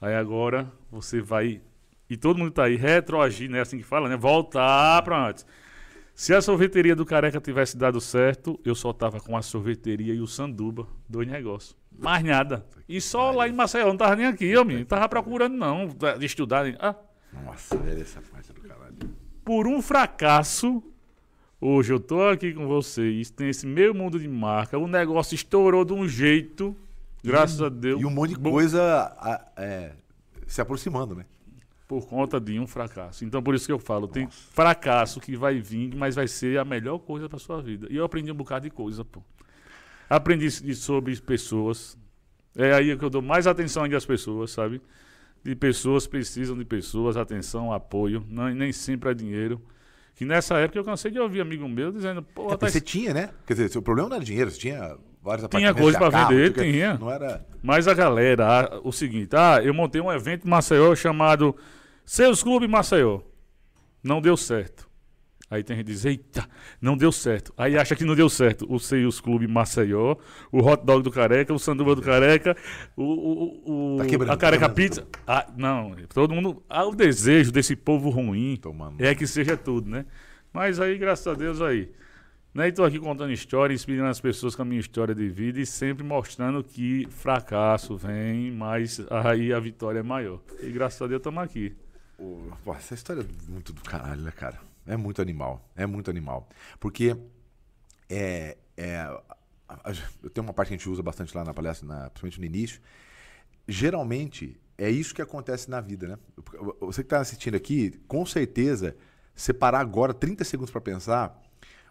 [0.00, 1.60] Aí agora você vai,
[2.08, 3.60] e todo mundo tá aí, retroagir, né?
[3.60, 4.16] Assim que fala, né?
[4.16, 5.44] Voltar pra antes.
[6.18, 10.20] Se a sorveteria do Careca tivesse dado certo, eu só tava com a sorveteria e
[10.22, 11.76] o Sanduba, dois negócios.
[11.98, 12.64] Mais nada.
[12.88, 14.86] E só lá em Maceió, não tava nem aqui, eu, menino.
[14.86, 16.64] Tava procurando, não, de estudar.
[16.80, 16.94] Ah,
[17.44, 18.96] Nossa, velho, essa parte do caralho.
[19.44, 20.82] por um fracasso,
[21.60, 25.84] hoje eu tô aqui com vocês, tem esse meu mundo de marca, o negócio estourou
[25.84, 26.74] de um jeito,
[27.22, 28.82] graças a Deus, E um monte de coisa
[29.18, 29.92] a- é,
[30.46, 31.26] se aproximando, né?
[31.86, 33.24] Por conta de um fracasso.
[33.24, 36.64] Então por isso que eu falo, tem fracasso que vai vir, mas vai ser a
[36.64, 37.86] melhor coisa pra sua vida.
[37.90, 39.22] E eu aprendi um bocado de coisa, pô.
[40.08, 41.96] Aprendi sobre pessoas.
[42.56, 44.80] É aí que eu dou mais atenção ainda às pessoas, sabe?
[45.44, 49.60] De pessoas precisam de pessoas, atenção, apoio, não, nem sempre é dinheiro.
[50.14, 53.12] Que nessa época eu cansei de ouvir amigo meu dizendo, pô, É, tá você tinha,
[53.12, 53.30] né?
[53.46, 56.50] Quer dizer, seu problema não era dinheiro, você tinha vários Tinha coisa pra carro, vender,
[56.50, 56.94] o tinha.
[56.94, 57.44] Não era.
[57.62, 61.54] Mas a galera, o seguinte, ah, eu montei um evento em Maceió chamado
[62.06, 63.20] Seus Clube Maceió.
[64.02, 64.86] Não deu certo.
[65.50, 66.48] Aí tem gente que diz, eita,
[66.80, 67.52] não deu certo.
[67.56, 68.66] Aí acha que não deu certo.
[68.72, 70.16] O Seus Clube Maceió,
[70.50, 72.56] o Hot Dog do Careca, o Sanduba do Careca,
[72.96, 75.06] o, o, o- Tá quebrando, a Careca tá Pizza.
[75.26, 76.62] Ah, não, todo mundo.
[76.68, 79.00] Ah, o desejo desse povo ruim Tomando.
[79.04, 80.04] é que seja tudo, né?
[80.52, 81.90] Mas aí, graças a Deus, aí.
[82.52, 82.68] Né?
[82.68, 85.66] E tô aqui contando história, inspirando as pessoas com a minha história de vida e
[85.66, 90.40] sempre mostrando que fracasso vem, mas aí a vitória é maior.
[90.62, 91.76] E graças a Deus estamos aqui.
[92.18, 94.60] Ô, pô, essa história é muito do caralho, né, cara?
[94.86, 95.68] É muito animal.
[95.76, 96.48] É muito animal.
[96.80, 97.16] Porque
[98.08, 98.56] é.
[98.76, 99.22] é a-
[99.68, 102.38] a- eu tenho uma parte que a gente usa bastante lá na palestra, na- principalmente
[102.40, 102.80] no início.
[103.68, 106.18] Geralmente, é isso que acontece na vida, né?
[106.80, 108.96] Você que está assistindo aqui, com certeza,
[109.34, 111.42] separar agora 30 segundos para pensar,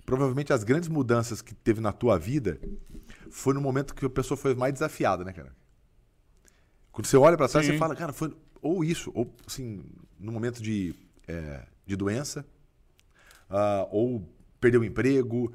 [0.05, 2.59] provavelmente as grandes mudanças que teve na tua vida
[3.29, 5.53] foi no momento que a pessoa foi mais desafiada, né, cara?
[6.91, 7.73] Quando você olha para trás, Sim.
[7.73, 9.83] você fala, cara, foi ou isso, ou assim,
[10.25, 10.93] no momento de,
[11.27, 12.45] é, de doença,
[13.49, 14.27] ah, ou
[14.59, 15.53] perdeu o emprego,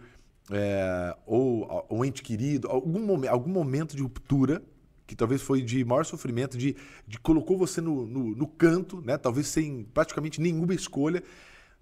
[0.51, 4.63] é, ou um ente querido, algum, algum momento de ruptura
[5.07, 9.19] que talvez foi de maior sofrimento, de, de colocou você no, no, no canto, né?
[9.19, 11.21] Talvez sem praticamente nenhuma escolha.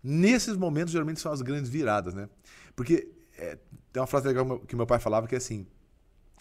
[0.03, 2.27] Nesses momentos, geralmente, são as grandes viradas, né?
[2.75, 3.59] Porque é,
[3.93, 5.67] tem uma frase legal que meu pai falava que é assim,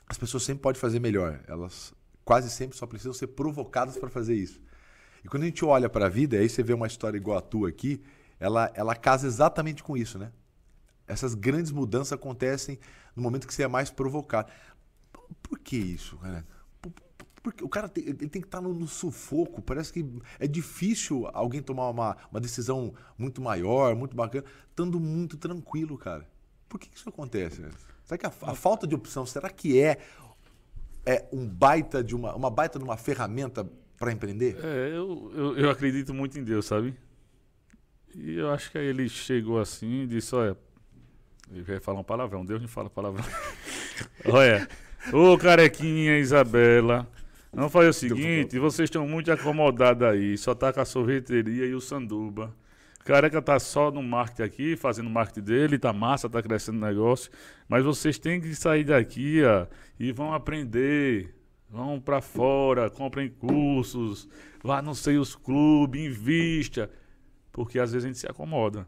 [0.07, 4.35] as pessoas sempre podem fazer melhor, elas quase sempre só precisam ser provocadas para fazer
[4.35, 4.61] isso.
[5.27, 7.41] E quando a gente olha para a vida, aí você vê uma história igual a
[7.41, 8.01] tua aqui,
[8.39, 10.31] ela, ela casa exatamente com isso, né?
[11.07, 12.77] essas grandes mudanças acontecem
[13.15, 14.51] no momento que você é mais provocado.
[15.41, 16.45] Por que isso, cara?
[17.41, 19.61] Porque o cara tem, ele tem que estar no, no, sufoco.
[19.61, 20.05] Parece que
[20.37, 26.27] é difícil alguém tomar uma, uma decisão muito maior, muito bacana, estando muito tranquilo, cara.
[26.67, 27.61] Por que isso acontece?
[27.61, 27.69] Né?
[28.03, 29.97] Será que a, a, falta de opção, será que é,
[31.05, 34.57] é um baita de uma, uma baita de uma ferramenta para empreender?
[34.63, 36.93] É, eu, eu, eu, acredito muito em Deus, sabe?
[38.15, 40.57] E eu acho que aí ele chegou assim e disse, olha,
[41.51, 43.25] ele vai falar um palavrão, Deus não fala palavrão.
[44.25, 44.67] olha,
[45.11, 47.07] ô carequinha Isabela,
[47.53, 51.73] Vamos fazer o seguinte, vocês estão muito acomodados aí, só tá com a sorveteria e
[51.73, 52.53] o sanduba.
[53.03, 57.31] Careca tá só no marketing aqui, fazendo marketing dele, tá massa, tá crescendo o negócio.
[57.67, 59.65] Mas vocês têm que sair daqui, ó,
[59.97, 61.33] e vão aprender.
[61.69, 64.27] Vão para fora, comprem cursos,
[64.63, 66.89] vá não sei os clubes, invista.
[67.51, 68.87] Porque às vezes a gente se acomoda.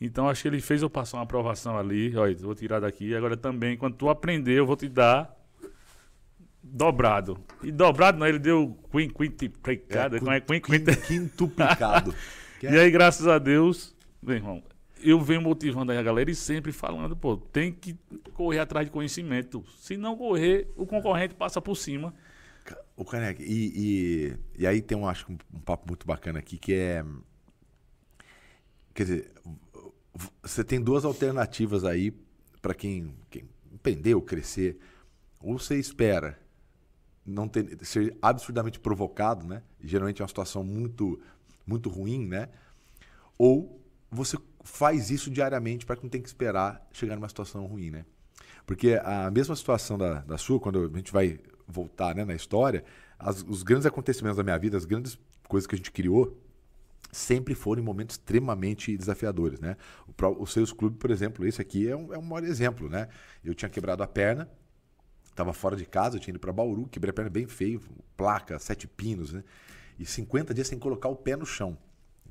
[0.00, 3.14] Então acho que ele fez eu passar uma aprovação ali, olha, vou tirar daqui.
[3.14, 5.36] Agora também, quando tu aprender, eu vou te dar
[6.62, 7.38] dobrado.
[7.62, 10.16] E dobrado não, ele deu quintuplicado.
[10.28, 12.14] É, é, quintuplicado.
[12.62, 14.62] e aí, graças a Deus, meu irmão,
[15.02, 17.96] eu venho motivando a galera e sempre falando, pô, tem que
[18.32, 19.64] correr atrás de conhecimento.
[19.78, 22.14] Se não correr, o concorrente passa por cima.
[22.96, 26.58] O Caneca, e, e, e, aí tem um, acho, um, um papo muito bacana aqui
[26.58, 27.04] que é.
[28.92, 29.32] Quer dizer,
[30.42, 32.12] você tem duas alternativas aí
[32.60, 34.78] para quem, quem empreendeu, crescer.
[35.40, 36.38] Ou você espera
[37.24, 39.62] não ter, ser absurdamente provocado, né?
[39.80, 41.20] Geralmente é uma situação muito,
[41.66, 42.48] muito ruim, né?
[43.36, 43.80] Ou
[44.10, 44.36] você
[44.68, 48.04] faz isso diariamente para que não tenha que esperar chegar numa situação ruim, né?
[48.66, 52.84] Porque a mesma situação da, da sua, quando a gente vai voltar né, na história,
[53.18, 56.38] as, os grandes acontecimentos da minha vida, as grandes coisas que a gente criou,
[57.10, 59.76] sempre foram em momentos extremamente desafiadores, né?
[60.06, 63.08] O, o Seus Clube, por exemplo, esse aqui é um, é um maior exemplo, né?
[63.42, 64.48] Eu tinha quebrado a perna,
[65.38, 67.80] Tava fora de casa, eu tinha ido para Bauru, quebrei a perna bem feio,
[68.16, 69.44] placa, sete pinos, né?
[69.96, 71.78] E 50 dias sem colocar o pé no chão.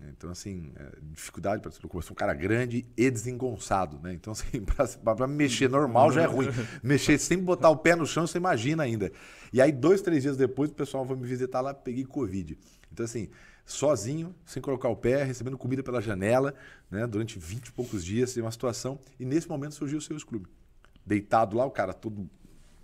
[0.09, 4.13] Então, assim, é, dificuldade para Eu sou um cara grande e desengonçado, né?
[4.13, 4.33] Então,
[4.77, 6.47] assim, para mexer normal já é ruim.
[6.83, 9.11] Mexer sem botar o pé no chão, você imagina ainda.
[9.51, 12.57] E aí, dois, três dias depois, o pessoal foi me visitar lá, peguei Covid.
[12.91, 13.29] Então, assim,
[13.65, 16.53] sozinho, sem colocar o pé, recebendo comida pela janela,
[16.89, 17.05] né?
[17.05, 18.99] Durante 20 e poucos dias, uma situação.
[19.19, 20.47] E nesse momento surgiu o Seus Clube.
[21.05, 22.29] Deitado lá, o cara todo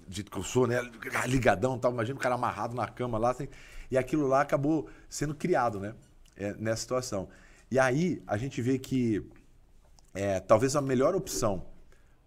[0.07, 0.81] dito que eu sou, né?
[1.27, 1.91] Ligadão tal.
[1.91, 3.31] Imagina o cara amarrado na cama lá.
[3.31, 3.47] Assim,
[3.89, 5.93] e aquilo lá acabou sendo criado, né?
[6.35, 7.29] É, nessa situação.
[7.69, 9.23] E aí a gente vê que
[10.13, 11.65] é, talvez a melhor opção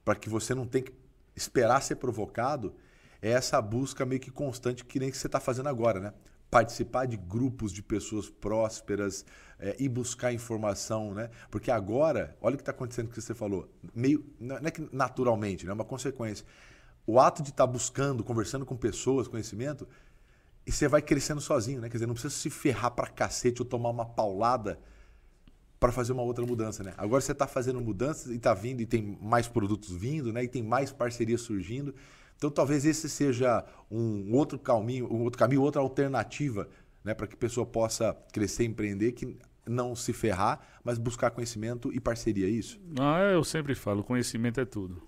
[0.05, 0.93] para que você não tenha que
[1.35, 2.75] esperar ser provocado
[3.21, 6.13] é essa busca meio que constante que nem que você está fazendo agora, né?
[6.51, 9.25] Participar de grupos de pessoas prósperas
[9.59, 11.31] é, e buscar informação, né?
[11.51, 15.65] Porque agora, olha o que está acontecendo que você falou, meio não é que naturalmente,
[15.65, 15.73] né?
[15.73, 16.47] É uma consequência
[17.07, 19.87] o ato de estar tá buscando, conversando com pessoas, conhecimento,
[20.67, 21.89] e você vai crescendo sozinho, né?
[21.89, 24.79] Quer dizer, não precisa se ferrar pra cacete ou tomar uma paulada
[25.79, 26.93] para fazer uma outra mudança, né?
[26.97, 30.43] Agora você está fazendo mudanças e está vindo e tem mais produtos vindo, né?
[30.43, 31.95] E tem mais parcerias surgindo.
[32.37, 36.69] Então talvez esse seja um outro caminho, um outro caminho, outra alternativa,
[37.05, 41.93] né, para que a pessoa possa crescer, empreender, que não se ferrar, mas buscar conhecimento
[41.93, 42.81] e parceria, é isso?
[43.01, 45.03] Ah, eu sempre falo, conhecimento é tudo.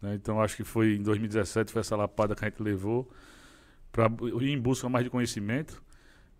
[0.00, 0.14] Né?
[0.14, 3.10] Então acho que foi em 2017 foi essa lapada que a gente levou
[3.92, 4.10] para
[4.42, 5.82] ir em busca mais de conhecimento.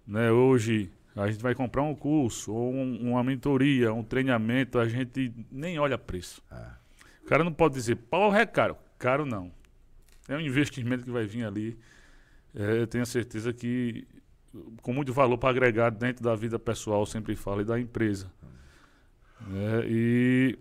[0.07, 0.31] Né?
[0.31, 5.33] Hoje a gente vai comprar um curso ou um, uma mentoria, um treinamento, a gente
[5.51, 6.43] nem olha preço.
[6.51, 6.81] É.
[7.23, 8.77] O cara não pode dizer, pau é caro.
[8.99, 9.53] Caro não.
[10.29, 11.79] É um investimento que vai vir ali.
[12.55, 14.07] É, eu tenho certeza que
[14.83, 18.31] com muito valor para agregar dentro da vida pessoal, sempre falo, e da empresa.
[19.53, 20.59] É, e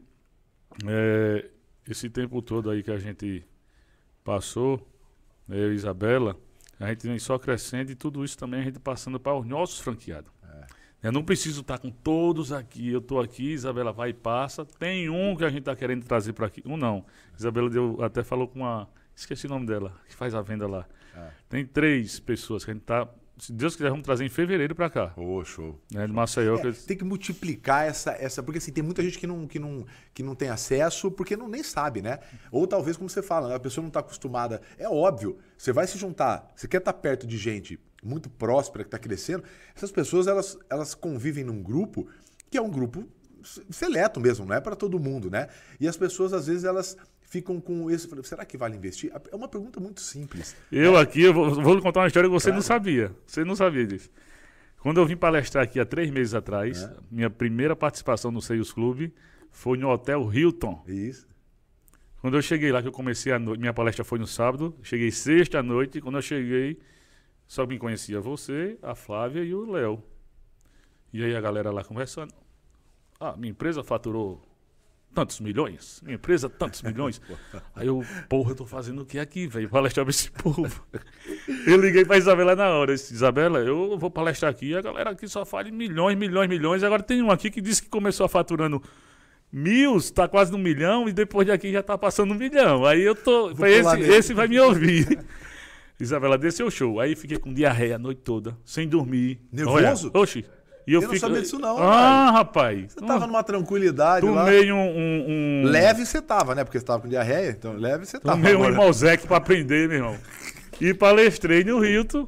[0.88, 1.50] é,
[1.88, 3.44] esse tempo todo aí que a gente
[4.24, 4.88] passou,
[5.50, 6.38] eu e Isabela,
[6.80, 9.80] a gente vem só crescendo e tudo isso também a gente passando para os nossos
[9.80, 10.32] franqueados.
[10.44, 11.08] É.
[11.08, 12.90] Eu não preciso estar com todos aqui.
[12.90, 14.66] Eu estou aqui, Isabela vai e passa.
[14.66, 16.64] Tem um que a gente está querendo trazer para aqui.
[16.66, 17.06] Um não.
[17.38, 18.90] Isabela deu, até falou com uma.
[19.16, 20.88] Esqueci o nome dela, que faz a venda lá.
[21.16, 21.30] É.
[21.50, 23.08] Tem três pessoas que a gente está
[23.40, 25.14] se Deus quiser, vamos trazer em fevereiro para cá.
[25.16, 25.80] Oh, show.
[25.92, 26.58] Né, de Maceió.
[26.58, 28.44] É, Tem que multiplicar essa, essa.
[28.44, 31.48] Porque assim, tem muita gente que não, que não, que não tem acesso porque não
[31.48, 32.20] nem sabe, né?
[32.52, 34.62] Ou talvez, como você fala, a pessoa não está acostumada.
[34.78, 38.84] É óbvio, você vai se juntar, você quer estar tá perto de gente muito próspera,
[38.84, 39.44] que está crescendo.
[39.76, 42.08] Essas pessoas, elas, elas convivem num grupo
[42.50, 43.08] que é um grupo
[43.70, 45.48] seleto mesmo, não é para todo mundo, né?
[45.80, 46.98] E as pessoas, às vezes, elas
[47.30, 48.10] ficam com esse.
[48.24, 49.12] Será que vale investir?
[49.32, 50.56] É uma pergunta muito simples.
[50.72, 51.00] Eu né?
[51.00, 52.56] aqui, eu vou, vou contar uma história que você claro.
[52.56, 53.16] não sabia.
[53.26, 54.10] Você não sabia disso.
[54.80, 56.96] Quando eu vim palestrar aqui há três meses atrás, é.
[57.12, 59.14] minha primeira participação no Seios Clube
[59.52, 60.84] foi no Hotel Hilton.
[60.88, 61.28] Isso.
[62.20, 65.12] Quando eu cheguei lá, que eu comecei a noite, minha palestra foi no sábado, cheguei
[65.12, 66.80] sexta à noite, quando eu cheguei,
[67.48, 70.04] só me conhecia você, a Flávia e o Léo.
[71.14, 72.34] E aí a galera lá conversando.
[73.20, 74.42] Ah, minha empresa faturou
[75.14, 77.22] tantos milhões, minha empresa tantos milhões.
[77.76, 79.70] Aí eu, porra, eu tô fazendo o que aqui, velho?
[79.70, 80.70] Palestrar pra esse povo.
[81.66, 82.94] Eu liguei pra Isabela na hora.
[82.94, 86.84] Disse, Isabela, eu vou palestrar aqui, a galera aqui só fala em milhões, milhões, milhões.
[86.84, 88.82] Agora tem um aqui que disse que começou a faturando
[89.52, 92.86] mil, está quase no milhão, e depois de aqui já está passando um milhão.
[92.86, 93.56] Aí eu tô.
[93.56, 95.20] Falei, esse, esse vai me ouvir.
[96.00, 97.00] Isabela desceu o show.
[97.00, 99.42] Aí fiquei com diarreia a noite toda, sem dormir.
[99.52, 100.12] Nervoso?
[100.14, 100.46] Olha, oxi.
[100.90, 101.28] E eu, Eu não fico...
[101.28, 102.32] sabia disso não, Ah, cara.
[102.32, 102.94] rapaz.
[102.94, 104.44] Você tava numa tranquilidade lá.
[104.46, 105.64] Tomei um, um, um...
[105.66, 106.64] Leve você tava, né?
[106.64, 108.36] Porque você tava com diarreia, então leve você tava.
[108.36, 110.18] Tomei um Agora- Imosec pra aprender, meu irmão.
[110.82, 112.28] E palestrei no Rilton,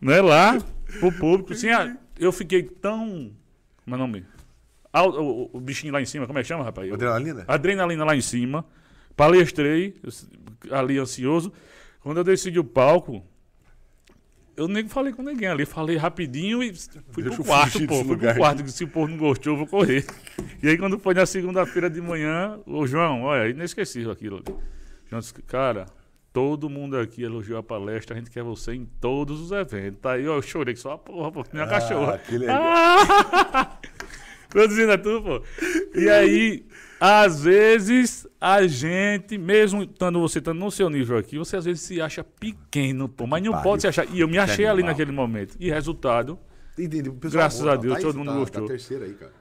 [0.00, 0.58] né, lá,
[0.98, 1.52] pro público.
[1.52, 1.68] Assim,
[2.18, 3.30] eu fiquei tão.
[3.84, 4.24] Como é o nome?
[4.92, 6.92] O, o- o bichinho lá em cima, como é que chama, rapaz?
[6.92, 7.44] Adrenalina?
[7.46, 8.64] Adrenalina lá em cima.
[9.14, 11.52] Palestrei, eu ali ansioso.
[12.00, 13.22] Quando eu desci do palco,
[14.58, 15.64] eu nem falei com ninguém ali.
[15.64, 16.74] Falei rapidinho e
[17.10, 18.04] fui Deixa pro quarto, pô.
[18.04, 18.68] Fui pro quarto.
[18.68, 20.04] Se o povo não gostou, eu vou correr.
[20.60, 24.56] E aí, quando foi na segunda-feira de manhã, ô João, olha, inesquecível aquilo ali.
[25.08, 25.86] João disse, cara,
[26.32, 30.04] todo mundo aqui elogiou a palestra, a gente quer você em todos os eventos.
[30.04, 32.18] Aí, ó, eu chorei que só a porra, pô, minha cachorra.
[32.18, 32.60] que legal.
[32.60, 33.78] Ah!
[34.50, 35.42] Tô dizendo a tu, pô.
[35.94, 36.66] E aí,
[37.00, 41.82] às vezes, a gente, mesmo estando você estando no seu nível aqui, você às vezes
[41.82, 43.26] se acha pequeno, pô.
[43.26, 43.64] Mas não Pariu.
[43.64, 44.06] pode se achar.
[44.12, 45.56] E eu me achei ali naquele momento.
[45.60, 46.38] E resultado,
[46.78, 47.10] Entendi.
[47.10, 47.72] Graças gosta.
[47.72, 48.62] a Deus, Tá todo isso, mundo tá- gostou.
[48.62, 49.32] Tá terceira aí, cara.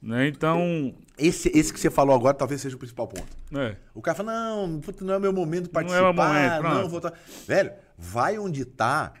[0.00, 0.28] né?
[0.28, 3.26] Então, Esse, esse que você falou agora talvez seja o principal ponto.
[3.50, 3.76] né?
[3.94, 6.10] O cara fala, não, não é meu momento de Não é participar.
[6.10, 6.88] o momento, não, pronto.
[6.90, 7.12] vou tá...
[7.46, 9.12] Velho, vai onde tá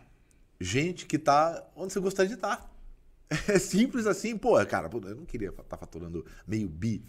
[0.60, 2.70] gente que tá onde você gostaria de estar.
[3.48, 7.02] É simples assim, pô, cara, eu não queria estar faturando meio bi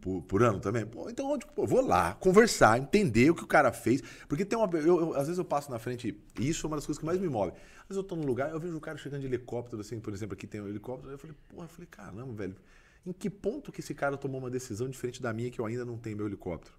[0.00, 0.86] por, por ano também.
[0.86, 4.02] Pô, então onde, pô, vou lá, conversar, entender o que o cara fez.
[4.28, 4.68] Porque tem uma.
[4.78, 7.06] Eu, eu- às vezes eu passo na frente, e isso é uma das coisas que
[7.06, 7.52] mais me move.
[7.52, 10.12] Às vezes eu tô num lugar, eu vejo o cara chegando de helicóptero, assim, por
[10.12, 12.56] exemplo, aqui tem um helicóptero, eu falei, porra, eu falei, caramba, velho,
[13.04, 15.84] em que ponto que esse cara tomou uma decisão diferente da minha que eu ainda
[15.84, 16.74] não tenho meu helicóptero?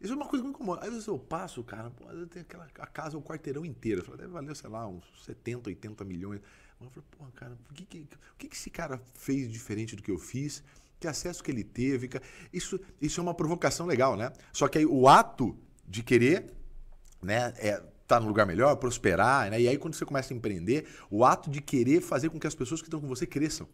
[0.00, 0.82] Isso é uma coisa que me incomoda.
[0.84, 4.00] Às vezes eu passo, cara, pô, às tem aquela a casa, o quarteirão inteiro.
[4.00, 6.40] Eu falo, deve valer, sei lá, uns 70, 80 milhões.
[6.80, 10.02] Eu falei, porra, cara, por que, que, o que, que esse cara fez diferente do
[10.02, 10.62] que eu fiz?
[10.98, 12.08] Que acesso que ele teve?
[12.52, 14.32] Isso, isso é uma provocação legal, né?
[14.52, 15.56] Só que aí o ato
[15.86, 16.52] de querer,
[17.22, 19.60] né, é estar no lugar melhor, prosperar, né?
[19.60, 22.54] E aí quando você começa a empreender, o ato de querer fazer com que as
[22.54, 23.68] pessoas que estão com você cresçam.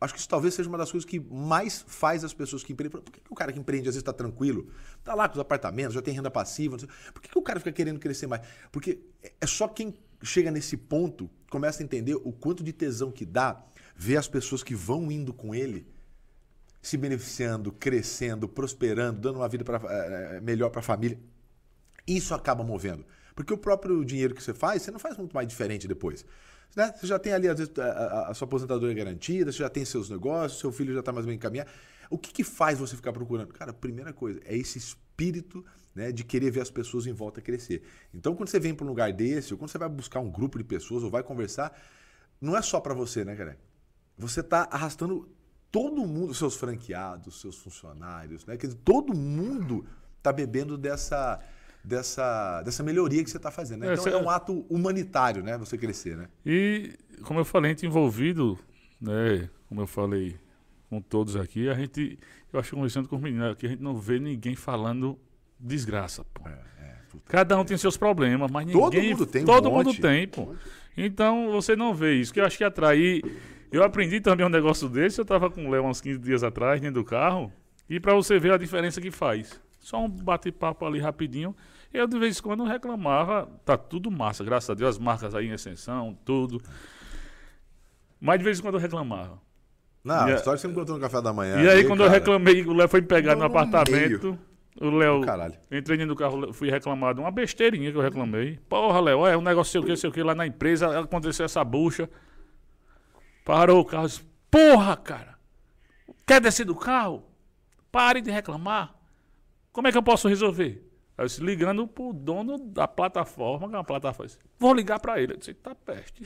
[0.00, 3.00] Acho que isso talvez seja uma das coisas que mais faz as pessoas que empreendem.
[3.00, 4.68] Por que, que o cara que empreende às vezes está tranquilo?
[4.98, 6.76] Está lá com os apartamentos, já tem renda passiva.
[7.12, 8.42] Por que, que o cara fica querendo crescer mais?
[8.70, 13.10] Porque é- é só quem chega nesse ponto começa a entender o quanto de tesão
[13.10, 13.64] que dá
[13.96, 15.84] ver as pessoas que vão indo com ele
[16.80, 21.18] se beneficiando, crescendo, prosperando, dando uma vida pra, eh, melhor para a família.
[22.06, 23.04] Isso acaba movendo.
[23.34, 26.24] Porque o próprio dinheiro que você faz, você não faz muito mais diferente depois.
[26.74, 26.92] Né?
[26.96, 29.84] Você já tem ali, às vezes, a, a- a sua aposentadoria garantida, você já tem
[29.84, 31.70] seus negócios, seu filho já está mais bem encaminhado.
[32.10, 33.52] O que, que faz você ficar procurando?
[33.52, 35.64] Cara, a primeira coisa é esse espírito
[35.94, 37.82] né, de querer ver as pessoas em volta crescer.
[38.14, 40.56] Então, quando você vem para um lugar desse, ou quando você vai buscar um grupo
[40.58, 41.76] de pessoas, ou vai conversar,
[42.40, 43.58] não é só para você, né, cara?
[44.16, 45.28] Você está arrastando
[45.70, 48.56] todo mundo, seus franqueados, seus funcionários, né?
[48.56, 49.84] Quer dizer, todo mundo
[50.18, 51.38] está bebendo dessa,
[51.84, 53.80] dessa, dessa melhoria que você está fazendo.
[53.80, 53.88] Né?
[53.88, 55.56] É, Então cê- é um ato humanitário, né?
[55.58, 56.28] Você crescer, né?
[56.44, 58.58] E, como eu falei, a gente envolvido,
[59.00, 59.48] né?
[59.68, 60.36] Como eu falei
[60.88, 62.18] com todos aqui, a gente,
[62.52, 65.18] eu acho que conversando com os meninos aqui, a gente não vê ninguém falando
[65.60, 66.44] desgraça, pô.
[67.26, 69.10] Cada um tem seus problemas, mas Todo ninguém...
[69.10, 69.86] mundo tem um Todo monte.
[69.86, 70.54] mundo tem, pô.
[70.96, 73.22] Então, você não vê isso, que eu acho que atrair...
[73.70, 76.80] Eu aprendi também um negócio desse, eu tava com o Léo uns 15 dias atrás,
[76.80, 77.52] dentro do carro,
[77.88, 79.60] e para você ver a diferença que faz.
[79.78, 81.54] Só um bate-papo ali rapidinho.
[81.92, 85.46] Eu, de vez em quando, reclamava, tá tudo massa, graças a Deus, as marcas aí
[85.46, 86.60] em ascensão, tudo.
[88.20, 89.38] Mas de vez em quando eu reclamava.
[90.04, 91.56] Não, E a história que você me contou no café da manhã.
[91.56, 94.38] e aí, ali, quando eu cara, reclamei, o Léo foi me pegar no no apartamento.
[94.80, 95.54] O Léo, Caralho.
[95.72, 98.58] entrei dentro do carro, fui reclamado, uma besteirinha que eu reclamei.
[98.68, 101.44] Porra, Léo, é um negócio sei o que, sei o que, lá na empresa, aconteceu
[101.44, 102.08] essa bucha.
[103.48, 105.38] Parou o carro, disse, porra, cara,
[106.26, 107.24] quer descer do carro?
[107.90, 108.94] Pare de reclamar.
[109.72, 110.86] Como é que eu posso resolver?
[111.16, 114.26] Aí eu disse, ligando pro dono da plataforma, que é uma plataforma.
[114.26, 115.32] disse, Vou ligar pra ele.
[115.32, 116.24] Eu disse, tá peste.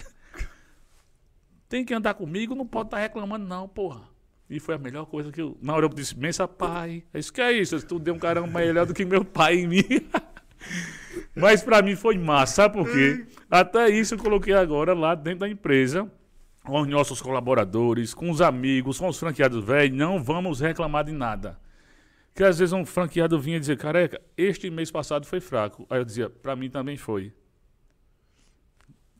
[1.70, 4.02] Tem que andar comigo, não pode estar reclamando, não, porra.
[4.50, 5.56] E foi a melhor coisa que eu.
[5.62, 7.04] Na hora eu disse, bença pai.
[7.14, 7.76] É isso que é isso.
[7.76, 9.84] Eu estudei um caramba melhor do que meu pai em mim.
[11.36, 13.28] Mas pra mim foi massa, sabe por quê?
[13.48, 16.10] Até isso eu coloquei agora lá dentro da empresa,
[16.64, 21.12] com os nossos colaboradores, com os amigos, com os franqueados velhos, não vamos reclamar de
[21.12, 21.58] nada.
[22.34, 25.86] Que às vezes um franqueado vinha dizer, careca, este mês passado foi fraco.
[25.90, 27.32] Aí eu dizia, pra mim também foi.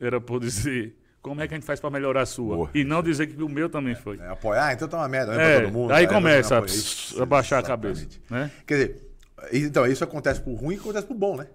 [0.00, 2.56] Era por dizer, como é que a gente faz pra melhorar a sua?
[2.56, 2.70] Boa.
[2.74, 4.18] E não dizer que o meu também foi.
[4.18, 5.92] É, apoiar, então tá uma merda, né, É, todo mundo.
[5.92, 6.14] aí tá?
[6.14, 8.06] começa a, pss, a baixar a cabeça.
[8.30, 8.50] Né?
[8.66, 9.12] Quer dizer,
[9.52, 11.48] então, isso acontece pro ruim e acontece pro bom, né?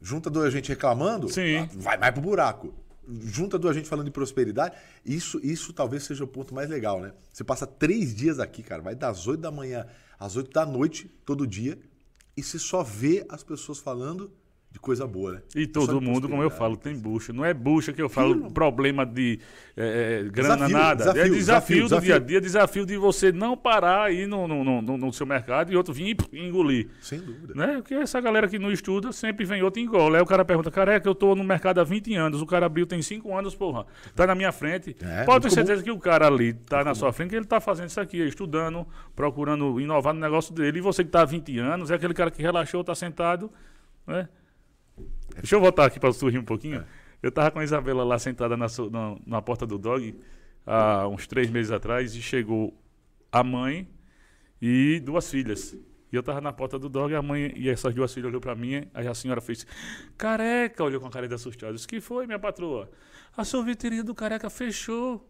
[0.00, 1.68] Junta do a gente reclamando, Sim.
[1.74, 2.72] vai mais pro buraco.
[3.08, 7.12] Junta a gente falando de prosperidade, isso, isso talvez seja o ponto mais legal, né?
[7.32, 9.86] Você passa três dias aqui, cara, vai das 8 da manhã
[10.18, 11.78] às 8 da noite, todo dia,
[12.36, 14.30] e você só vê as pessoas falando
[14.76, 15.42] de coisa boa, né?
[15.54, 17.32] E Só todo mundo, como eu falo, tem bucha.
[17.32, 19.40] Não é bucha que eu falo, problema de
[19.74, 20.96] é, é, grana, Desafio, nada.
[20.96, 24.46] desafio, é desafio, desafio, do dia a dia, desafio de você não parar aí no,
[24.46, 26.88] no, no, no- seu mercado e outro vir e engolir.
[27.00, 27.54] Sem dúvida.
[27.54, 27.76] Né?
[27.76, 30.16] Porque essa galera que não estuda sempre vem outro e engole.
[30.16, 32.86] Aí o cara pergunta, careca, eu tô no mercado há 20 anos, o cara abriu
[32.86, 33.86] tem 5 anos, porra.
[34.14, 34.94] Tá na minha frente.
[35.00, 37.46] É, Pode ter muito certeza que o cara ali tá na sua frente, que ele
[37.46, 40.78] tá fazendo isso aqui, estudando, procurando inovar no negócio dele.
[40.78, 43.50] E você que tá há 20 anos, é aquele cara que relaxou, tá sentado,
[44.06, 44.28] né?
[45.36, 46.84] Deixa eu voltar aqui para sorrir um pouquinho.
[47.22, 50.18] Eu tava com a Isabela lá sentada na, na, na porta do dog
[50.66, 52.76] há uns três meses atrás e chegou
[53.30, 53.88] a mãe
[54.60, 55.76] e duas filhas.
[56.12, 58.54] E eu tava na porta do dog, a mãe e essas duas filhas olhou para
[58.54, 59.66] mim, aí a senhora fez
[60.16, 61.74] careca, olhou com a cara de assustada.
[61.74, 62.90] Disse, que foi, minha patroa?
[63.36, 65.28] A sorveteria do careca fechou.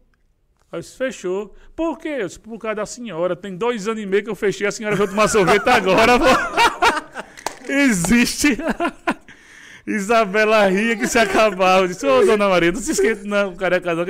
[0.71, 1.55] Aí eu disse, fechou.
[1.75, 2.19] Por quê?
[2.21, 3.35] Eu disse, por causa da senhora.
[3.35, 6.13] Tem dois anos e meio que eu fechei, a senhora veio tomar sorvete agora.
[7.69, 8.59] Existe.
[9.87, 11.85] Isabela ria que se acabava.
[11.85, 14.05] Eu disse, ô dona Maria, não se esqueça, não, careca não.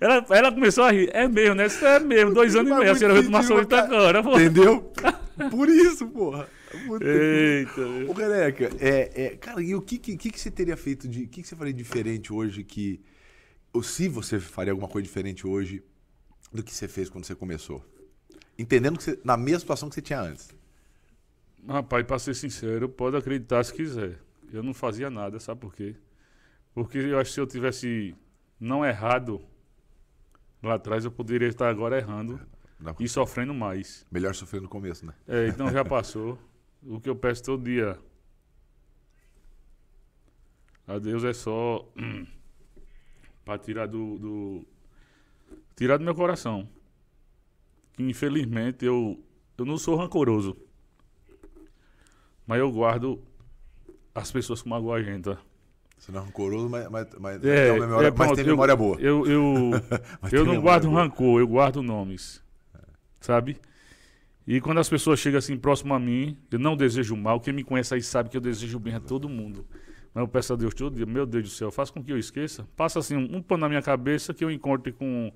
[0.00, 1.08] Ela, ela começou a rir.
[1.12, 1.66] É mesmo, né?
[1.66, 2.90] Isso é mesmo, dois anos e meio.
[2.90, 4.22] A senhora veio tomar sorvete agora.
[4.22, 4.32] pô.
[4.32, 4.92] Entendeu?
[5.50, 6.48] Por isso, porra.
[6.86, 7.80] Muito Eita.
[8.08, 11.24] Ô, Careca, é, é, cara, e o que, que, que você teria feito de.
[11.24, 13.00] O que, que você faria diferente hoje que.
[13.72, 15.82] Ou se você faria alguma coisa diferente hoje
[16.52, 17.84] do que você fez quando você começou?
[18.58, 20.48] Entendendo que você, na mesma situação que você tinha antes.
[21.66, 24.18] Rapaz, pra ser sincero, pode acreditar se quiser.
[24.52, 25.96] Eu não fazia nada, sabe por quê?
[26.74, 28.14] Porque eu acho que se eu tivesse
[28.58, 29.40] não errado
[30.62, 32.40] lá atrás, eu poderia estar agora errando
[32.78, 34.06] Não, e sofrendo mais.
[34.10, 35.14] Melhor sofrer no começo, né?
[35.26, 36.38] É, então já passou.
[36.82, 37.98] O que eu peço todo dia
[40.86, 42.26] a Deus é só hum,
[43.44, 44.66] para tirar do, do
[45.76, 46.68] tirar do meu coração.
[47.92, 49.22] Que infelizmente eu
[49.58, 50.56] eu não sou rancoroso.
[52.46, 53.22] Mas eu guardo
[54.14, 55.24] as pessoas que magoam a gente.
[55.24, 55.38] tá?
[55.98, 58.44] Você não é rancoroso, mas, mas, mas, É, tem, uma memória, é, mas pronto, tem
[58.44, 58.96] eu- memória boa.
[59.00, 59.70] Eu, eu,
[60.22, 61.02] Mas eu tem não guardo boa.
[61.02, 62.42] rancor, eu guardo nomes.
[63.20, 63.58] Sabe?
[64.46, 67.38] E quando as pessoas chegam assim próximo a mim, eu não desejo mal.
[67.38, 69.66] Quem me conhece aí sabe que eu desejo bem a todo mundo.
[70.14, 72.18] Mas eu peço a Deus todo dia, meu Deus do céu, faça com que eu
[72.18, 72.66] esqueça.
[72.76, 75.30] Passa assim um, um pano na minha cabeça que eu encontre com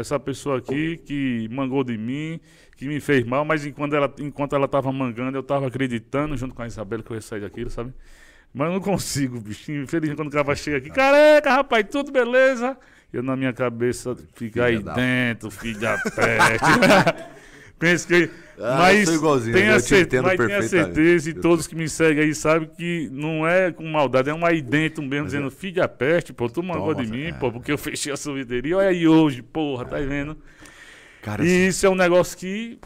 [0.00, 2.40] essa pessoa aqui que mangou de mim,
[2.76, 6.54] que me fez mal, mas enquanto ela enquanto ela estava mangando, eu estava acreditando junto
[6.54, 7.92] com a Isabela que eu ia sair daquilo, sabe?
[8.54, 9.82] Mas eu não consigo, bichinho.
[9.82, 12.78] Infelizmente, quando o cara chega aqui, careca, rapaz, tudo beleza?
[13.12, 16.18] Eu na minha cabeça fica aí da- dentro, filho da peste.
[17.78, 18.30] Penso que.
[18.60, 23.08] Ah, mas tenha, entendo mas tenha certeza, e todos que me seguem aí sabem que
[23.12, 26.60] não é com maldade, é um aí dentro mesmo, dizendo, filho da peste, pô, tu
[26.60, 27.32] mangou Toma, de mim, é.
[27.32, 30.36] pô, porque eu fechei a sorveteria, olha aí hoje, porra, tá vendo?
[31.22, 32.80] Cara, E isso é um negócio que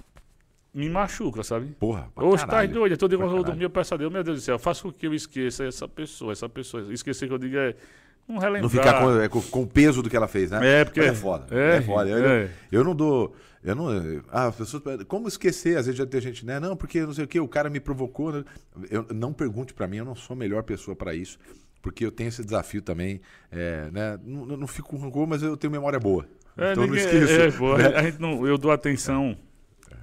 [0.74, 1.68] me machuca, sabe?
[1.78, 4.22] porra, pra Hoje tá doido, todo dia quando eu dormir, eu peço a Deus, meu
[4.22, 6.92] Deus do céu, faça com que eu esqueça essa pessoa, essa pessoa.
[6.92, 7.74] Esquecer que eu digo é.
[8.28, 8.62] Não relembrar.
[8.62, 10.80] Não ficar com, é, com, o peso do que ela fez, né?
[10.80, 11.46] É, porque- Mas é foda.
[11.50, 12.08] é, É, foda.
[12.10, 12.50] Eu, é.
[12.70, 13.34] eu não dou.
[13.64, 13.88] Eu não.
[14.30, 14.82] Ah, as pessoas.
[15.06, 15.76] Como esquecer?
[15.76, 16.58] Às vezes já tem gente, né?
[16.58, 18.32] Não, porque não sei o que, o cara me provocou.
[18.32, 18.44] né?
[18.90, 21.38] Eu, não pergunte pra mim, eu não sou a melhor pessoa pra isso.
[21.80, 23.20] Porque eu tenho esse desafio também.
[23.50, 24.18] É, né?
[24.24, 26.26] Não, não fico com rancor, mas eu tenho memória boa.
[26.56, 27.40] É, então eu não ninguém- esqueço.
[27.40, 27.86] é, pô, né?
[27.96, 29.36] a gente não, eu dou atenção.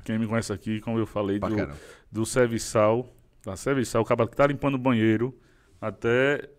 [0.06, 1.78] Quem me conhece aqui, como eu falei, Pra do, caramba.
[2.12, 3.14] do serviçal,
[3.46, 5.38] da serviçal, o cara que tá limpando o banheiro,
[5.82, 6.50] até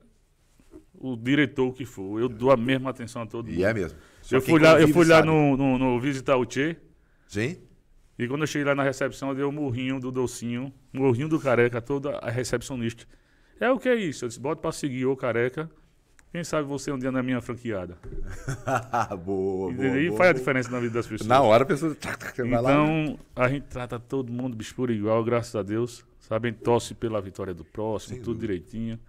[1.01, 2.21] o diretor que for.
[2.21, 3.59] Eu dou a mesma atenção a todo mundo.
[3.59, 3.99] E é mesmo.
[4.21, 5.29] Só eu fui lá, eu fui lá sabe.
[5.29, 6.77] no, no, no visitar o Tchê.
[7.27, 7.57] Sim?
[8.19, 11.41] E quando eu cheguei lá na recepção, eu dei o murrinho do docinho, murrinho do
[11.41, 13.07] careca, toda a recepcionista.
[13.59, 14.27] É o que é isso?
[14.27, 15.71] Eu disse, bota pra seguir o careca.
[16.31, 17.99] Quem sabe você um dia na minha franqueada.
[19.25, 20.35] boa, boa, e boa, faz a boa.
[20.35, 21.27] diferença na vida das pessoas.
[21.27, 21.97] Na hora a pessoa.
[22.39, 22.59] lá, né?
[22.59, 26.05] Então, a gente trata todo mundo bicho por igual, graças a Deus.
[26.21, 28.53] Sabe, a gente torce pela vitória do próximo, Sem tudo dúvida.
[28.53, 29.01] direitinho.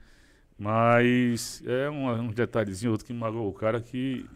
[0.62, 4.30] Mas é um, um detalhezinho outro que magoou o cara que.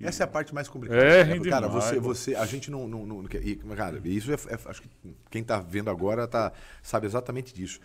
[0.00, 1.02] Essa é a parte mais complicada.
[1.02, 1.40] É, né?
[1.40, 4.80] cara, demais, você, você, a gente não, não, não- e, cara, isso é, é- acho
[4.82, 4.88] que
[5.28, 7.80] quem tá vendo agora tá, sabe exatamente disso.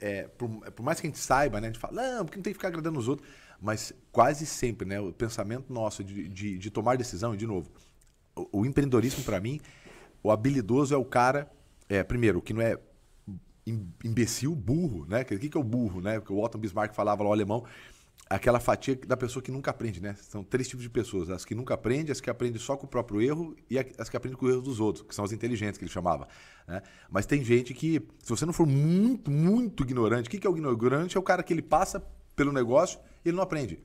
[0.00, 2.42] É, por, por mais que a gente saiba, né, a gente fala, não, porque não
[2.42, 3.28] tem que ficar agradando os outros,
[3.60, 7.70] mas quase sempre, né, o pensamento nosso de, de, de tomar decisão, e de novo,
[8.34, 9.60] o, o empreendedorismo para mim,
[10.24, 11.48] o habilidoso é o cara
[11.88, 12.76] é, primeiro, que não é
[13.66, 15.22] imbecil, burro, né?
[15.22, 16.18] O que, que é o burro, né?
[16.18, 17.64] Porque o Otto Bismarck falava lá, o alemão,
[18.28, 20.14] aquela fatia da pessoa que nunca aprende, né?
[20.20, 22.88] São três tipos de pessoas: as que nunca aprendem, as que aprendem só com o
[22.88, 25.78] próprio erro e as que aprendem com o erro dos outros, que são as inteligentes
[25.78, 26.26] que ele chamava.
[26.66, 26.82] né?
[27.10, 30.50] Mas tem gente que, se você não for muito, muito ignorante, o que, que é
[30.50, 31.16] o ignorante?
[31.16, 32.04] É o cara que ele passa
[32.34, 33.78] pelo negócio e ele não aprende.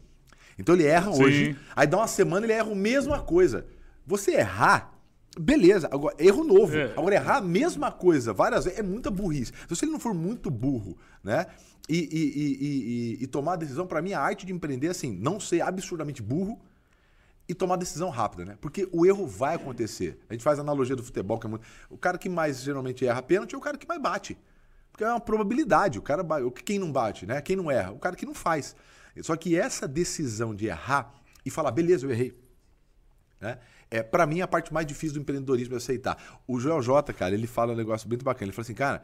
[0.57, 1.23] Então ele erra Sim.
[1.23, 3.67] hoje, aí dá uma semana ele erra a mesma coisa.
[4.05, 4.96] Você errar,
[5.39, 6.75] beleza, agora erro novo.
[6.75, 6.91] É.
[6.97, 9.51] Agora errar a mesma coisa várias vezes é muita burrice.
[9.73, 11.45] Se ele não for muito burro, né?
[11.89, 15.39] E, e- e- e- tomar a decisão, pra mim, a arte de empreender, assim, não
[15.39, 16.59] ser absurdamente burro
[17.47, 18.57] e tomar decisão rápida, né?
[18.59, 20.19] Porque o erro vai acontecer.
[20.29, 21.65] A gente faz a analogia do futebol, que é muito.
[21.89, 24.38] O cara que mais geralmente erra pênalti é o cara que mais bate.
[24.91, 25.97] Porque é uma probabilidade.
[25.97, 26.25] O cara
[26.65, 27.39] Quem não bate, né?
[27.41, 27.91] Quem não erra?
[27.91, 28.75] O cara que não faz.
[29.21, 31.13] Só que essa decisão de errar
[31.45, 32.33] e falar, beleza, eu errei.
[33.39, 33.59] Né?
[33.89, 36.41] É, para mim, a parte mais difícil do empreendedorismo é aceitar.
[36.45, 38.45] O Joel J, cara, ele fala um negócio muito bacana.
[38.45, 39.03] Ele fala assim, cara,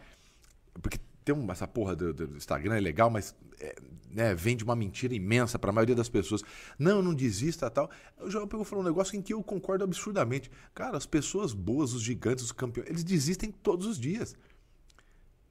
[0.81, 3.75] porque tem um- essa porra do, do Instagram, é legal, mas é,
[4.11, 6.43] né, vende uma mentira imensa para a maioria das pessoas.
[6.77, 7.89] Não, não desista tal.
[8.19, 10.51] O Joel pegou falou um negócio em que eu concordo absurdamente.
[10.73, 14.35] Cara, as pessoas boas, os gigantes, os campeões, eles desistem todos os dias.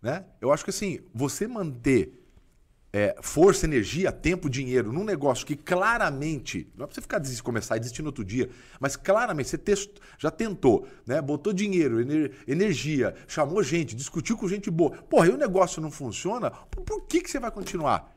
[0.01, 0.25] Né?
[0.41, 2.22] Eu acho que assim, você manter
[2.95, 7.43] é, força, energia, tempo, dinheiro num negócio que claramente, não é pra você ficar desistir,
[7.43, 11.21] começar e desistir no outro dia, mas claramente você test- já tentou, né?
[11.23, 14.91] Botou dinheiro, ener- energia, chamou gente, discutiu com gente boa.
[15.05, 18.15] Porra, e o negócio não funciona, por, por que, que você vai continuar?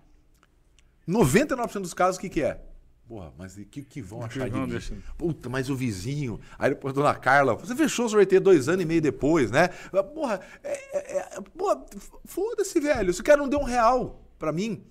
[1.07, 2.59] 99% dos casos, o que, que é?
[3.07, 4.69] Porra, mas o que, que vão achar de vão mim?
[4.69, 4.95] deixar?
[5.15, 6.39] Puta, mas o vizinho.
[6.57, 9.67] Aí depois a dona Carla, você fechou o sorteio dois anos e meio depois, né?
[10.13, 11.85] Porra, é, é, é, porra,
[12.25, 13.11] foda-se, velho.
[13.11, 14.83] Esse cara não deu um real pra mim.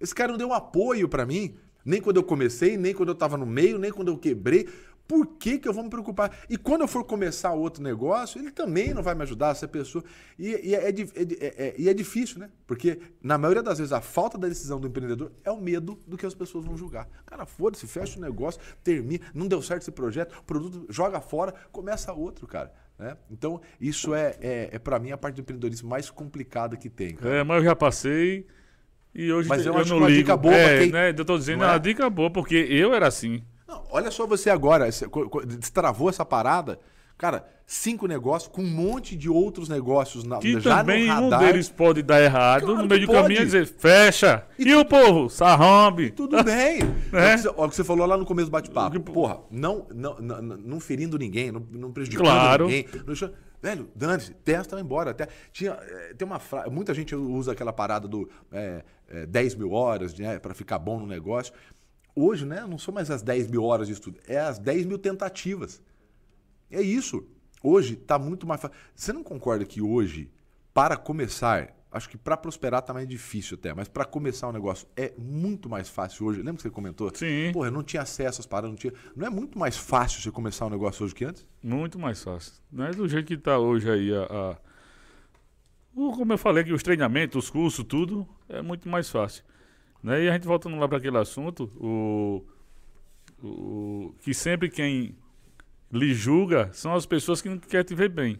[0.00, 1.56] Esse cara não deu um apoio pra mim.
[1.84, 4.66] Nem quando eu comecei, nem quando eu tava no meio, nem quando eu quebrei.
[5.06, 6.34] Por que, que eu vou me preocupar?
[6.48, 10.02] E quando eu for começar outro negócio, ele também não vai me ajudar, essa pessoa.
[10.38, 12.48] E, e é, é é- é- e é difícil, né?
[12.66, 16.16] Porque, na maioria das vezes, a falta da decisão do empreendedor é o medo do
[16.16, 17.06] que as pessoas vão julgar.
[17.26, 22.10] Cara, foda-se, fecha o negócio, termina, não deu certo esse projeto, produto joga fora, começa
[22.14, 22.72] outro, cara.
[22.98, 23.14] Né?
[23.30, 27.14] Então, isso é, é, é para mim, a parte do empreendedorismo mais complicada que tem.
[27.14, 27.34] Cara.
[27.36, 28.46] É, mas eu já passei
[29.14, 30.18] e hoje Mas eu eu, acho não uma ligo.
[30.20, 31.14] dica boa é, quem- né?
[31.16, 31.70] Eu tô dizendo, é é?
[31.70, 33.42] uma dica boa, porque eu era assim.
[33.68, 34.88] Não, olha só você agora,
[35.46, 36.78] destravou essa parada.
[37.16, 41.30] Cara, cinco negócios com um monte de outros negócios na, Que já também no um
[41.30, 41.40] radar.
[41.40, 44.44] deles pode dar errado Claro no meio do caminho e dizer, fecha.
[44.58, 45.30] E, o povo?
[45.30, 46.10] Sarrambe.
[46.10, 46.80] Tudo bem.
[47.14, 47.34] É.
[47.34, 48.98] É o que você- falou lá no começo do bate-papo.
[49.00, 52.64] Porra, não, não, não, não ferindo ninguém, não, não prejudicando Claro.
[52.66, 52.86] ninguém.
[53.06, 53.14] Não
[53.64, 55.12] Velho, dane-se, testa vai embora.
[55.12, 59.54] Até, tinha, eh, tem uma frase, muita gente usa aquela parada do é, é, 10
[59.54, 61.54] mil horas né, para ficar bom no negócio.
[62.14, 64.98] Hoje, né, não são mais as 10 mil horas de estudo, é as 10 mil
[64.98, 65.80] tentativas.
[66.70, 67.26] É isso.
[67.62, 68.76] Hoje está muito mais fácil.
[68.94, 70.30] Você não concorda que hoje,
[70.74, 74.86] para começar, acho que para prosperar tá mais difícil até, mas para começar um negócio
[74.96, 76.38] é muito mais fácil hoje.
[76.40, 77.10] Lembra que você comentou?
[77.14, 77.50] Sim.
[77.52, 78.92] Porra, não tinha acesso às paradas, não tinha.
[79.16, 81.46] Não é muito mais fácil você começar um negócio hoje que antes?
[81.62, 82.52] Muito mais fácil.
[82.70, 84.22] Não é do jeito que tá hoje aí a...
[84.24, 84.56] a-
[85.94, 89.44] o- como eu falei que os treinamentos, os cursos, tudo é muito mais fácil.
[90.02, 90.24] Né?
[90.24, 92.44] E a gente voltando lá para aquele assunto, o,
[93.42, 95.16] o que sempre quem
[95.92, 98.38] lhe julga são as pessoas que não querem te ver bem.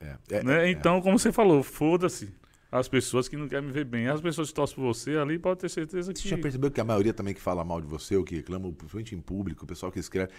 [0.00, 0.16] É.
[0.30, 0.66] é, né?
[0.66, 0.70] é.
[0.70, 2.34] Então, como você falou, foda-se
[2.74, 4.08] as pessoas que não querem me ver bem.
[4.08, 6.28] As pessoas que torcem por você ali, pode ter certeza Você que.
[6.28, 9.14] já percebeu que a maioria também que fala mal de você, ou que reclama, principalmente
[9.14, 10.32] em público, o pessoal que escreve,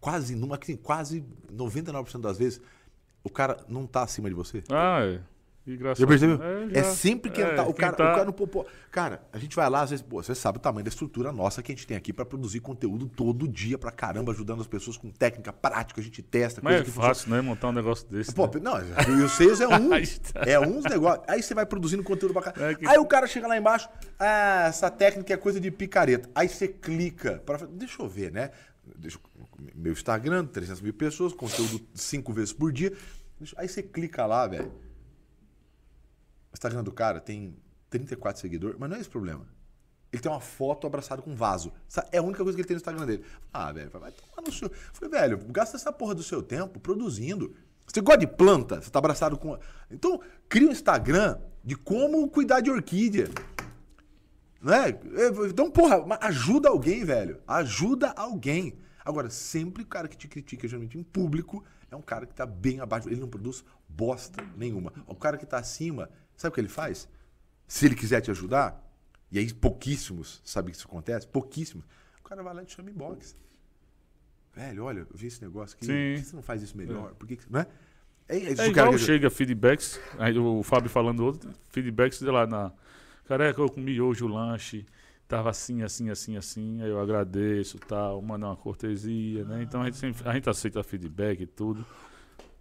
[0.00, 2.60] quase, numa, assim, quase 99% das vezes,
[3.22, 4.64] o cara não tá acima de você.
[4.68, 5.20] Ah, é.
[5.66, 6.40] E graças Já percebeu?
[6.42, 7.62] É, É, sempre quem É, tá.
[7.64, 8.64] O quem cara, tá- o cara não popô.
[8.90, 11.62] Cara, a gente vai lá, às vezes, pô, você sabe o tamanho da estrutura nossa
[11.62, 14.96] que a gente tem aqui pra produzir conteúdo todo dia pra caramba, ajudando as pessoas
[14.96, 17.08] com técnica prática, a gente testa, Mas é que funciona.
[17.08, 17.40] fácil, né?
[17.42, 18.34] Montar um negócio desse.
[18.34, 18.52] Pô, né?
[18.60, 19.92] não, e o Sales é um.
[19.92, 20.40] Aí está.
[20.46, 21.24] é uns negócios.
[21.28, 22.70] Aí você vai produzindo conteúdo pra caramba.
[22.72, 23.88] É que- Aí o cara chega lá embaixo,
[24.18, 26.28] ah, essa técnica é coisa de picareta.
[26.34, 27.42] Aí você clica.
[27.44, 27.58] Pra...
[27.66, 28.50] Deixa eu ver, né?
[28.96, 32.92] Deixa eu- Meu Instagram, 300 mil pessoas, conteúdo cinco vezes por dia.
[33.58, 34.72] Aí você clica lá, velho.
[36.52, 37.56] O Instagram do cara tem
[37.88, 39.46] 34 seguidores, mas não é esse o problema.
[40.12, 41.72] Ele tem uma foto abraçado com um vaso.
[42.10, 43.24] É a única coisa que ele tem no Instagram dele.
[43.52, 44.68] Ah, velho, vai tomar no seu.
[44.68, 47.54] Eu Falei, velho, gasta essa porra do seu tempo produzindo.
[47.86, 48.80] Você gosta de planta?
[48.80, 49.58] Você tá abraçado com.
[49.90, 53.28] Então, cria um Instagram de como cuidar de orquídea.
[54.60, 54.98] Né?
[55.48, 57.40] Então, porra, ajuda alguém, velho.
[57.46, 58.78] Ajuda alguém.
[59.04, 62.44] Agora, sempre o cara que te critica, geralmente em público, é um cara que tá
[62.44, 63.08] bem abaixo.
[63.08, 64.92] Ele não produz bosta nenhuma.
[65.06, 66.10] O cara que tá acima,
[66.40, 67.08] sabe o que ele faz?
[67.68, 68.82] Se ele quiser te ajudar,
[69.30, 71.84] e aí pouquíssimos sabem que isso acontece, pouquíssimos,
[72.20, 73.36] o cara vai lá e te chama em box.
[74.54, 76.14] Velho, olha, eu vi esse negócio aqui, Sim.
[76.14, 77.14] por que você não faz isso melhor?
[77.14, 77.66] Por que que- né?
[78.28, 82.72] É, é, É igual chega feedbacks, aí o Fábio falando outro, feedbacks de lá na.
[83.26, 84.84] Careca, eu comi hoje o lanche,
[85.28, 89.62] tava assim, assim, assim, assim, aí eu agradeço, tal, mandar uma cortesia, né?
[89.62, 91.84] Então a gente, sempre, a gente aceita feedback e tudo.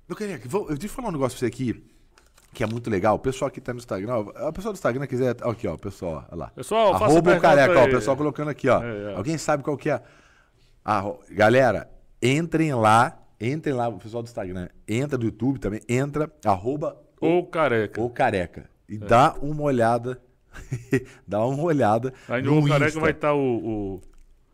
[0.07, 1.83] Meu careca, vou, eu eu falar um negócio pra você aqui,
[2.53, 3.15] que é muito legal.
[3.15, 5.35] O pessoal que tá no Instagram, ó, o pessoal do Instagram quiser.
[5.41, 6.47] Aqui, ó, o pessoal, olha lá.
[6.49, 8.83] Pessoal, Arroba o careca, ó, o pessoal colocando aqui, ó.
[8.83, 9.15] É, é.
[9.15, 10.01] Alguém sabe qual que é?
[10.83, 11.89] Ah, galera,
[12.21, 17.45] entrem lá, entrem lá, o pessoal do Instagram, entra do YouTube também, entra, arroba Ou
[17.45, 18.01] careca.
[18.01, 18.69] o careca.
[18.87, 20.19] E dá uma olhada,
[21.27, 24.01] dá uma olhada Aí no no careca vai estar o, o.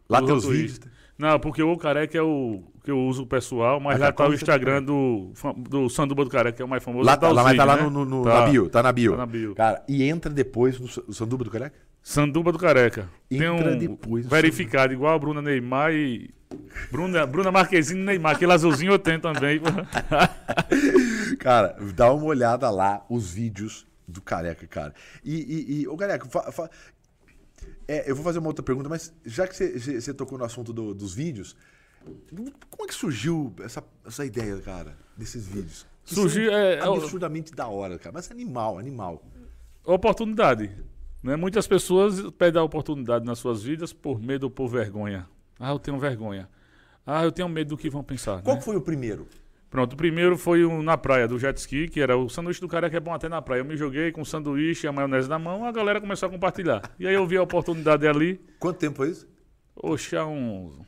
[0.10, 0.80] Lá o tem os vídeos.
[1.18, 4.34] Não, porque o careca é o que eu uso pessoal, mas lá tá, tá o
[4.34, 5.32] Instagram do,
[5.70, 7.06] do Sanduba do Careca, que é o mais famoso.
[7.06, 8.12] Lá, tá tá, lá, mas tá lá vídeos, no, né?
[8.12, 8.42] no- Tá.
[8.42, 9.12] na bio, tá na bio.
[9.14, 9.56] Tá na bio.
[9.56, 11.76] Cara, e entra depois no Sa- Sanduba do Careca?
[12.04, 13.10] Sanduba do Careca.
[13.32, 16.30] Entra um depois do verificado, igual a Bruna Neymar e.
[16.92, 18.36] Bruna, Bruna Marquezine e Neymar.
[18.36, 19.60] Aquele azulzinho eu tenho também.
[21.40, 24.94] Cara, dá uma olhada lá, os vídeos do Careca, cara.
[25.24, 26.70] E, e, e ô Careca, fa- fa-
[27.88, 30.94] é, eu vou fazer uma outra pergunta, mas já que você- tocou no assunto do-
[30.94, 31.56] dos vídeos,
[32.70, 35.86] como é que surgiu essa, essa ideia, cara, desses vídeos?
[36.04, 38.14] Que Surgiu, é, é absurdamente da hora, cara.
[38.14, 39.24] Mas animal, animal.
[39.84, 40.70] oportunidade.
[41.24, 41.36] Né?
[41.36, 45.28] Muitas pessoas pedem a oportunidade nas suas vidas por medo ou por vergonha.
[45.60, 46.48] Ah, eu tenho vergonha.
[47.06, 48.42] Ah, eu tenho medo do que vão pensar.
[48.44, 48.62] Qual né?
[48.62, 49.28] foi o primeiro?
[49.76, 52.68] Pronto, o primeiro foi um na praia do jet ski, que era o sanduíche do
[52.70, 53.60] cara que é bom até na praia.
[53.60, 56.32] Eu me joguei com o sanduíche e a maionese na mão, a galera começou a
[56.32, 56.82] compartilhar.
[56.98, 58.40] E aí eu vi a oportunidade ali.
[58.58, 59.28] Quanto tempo foi isso?
[59.76, 60.80] Oxe, há uns.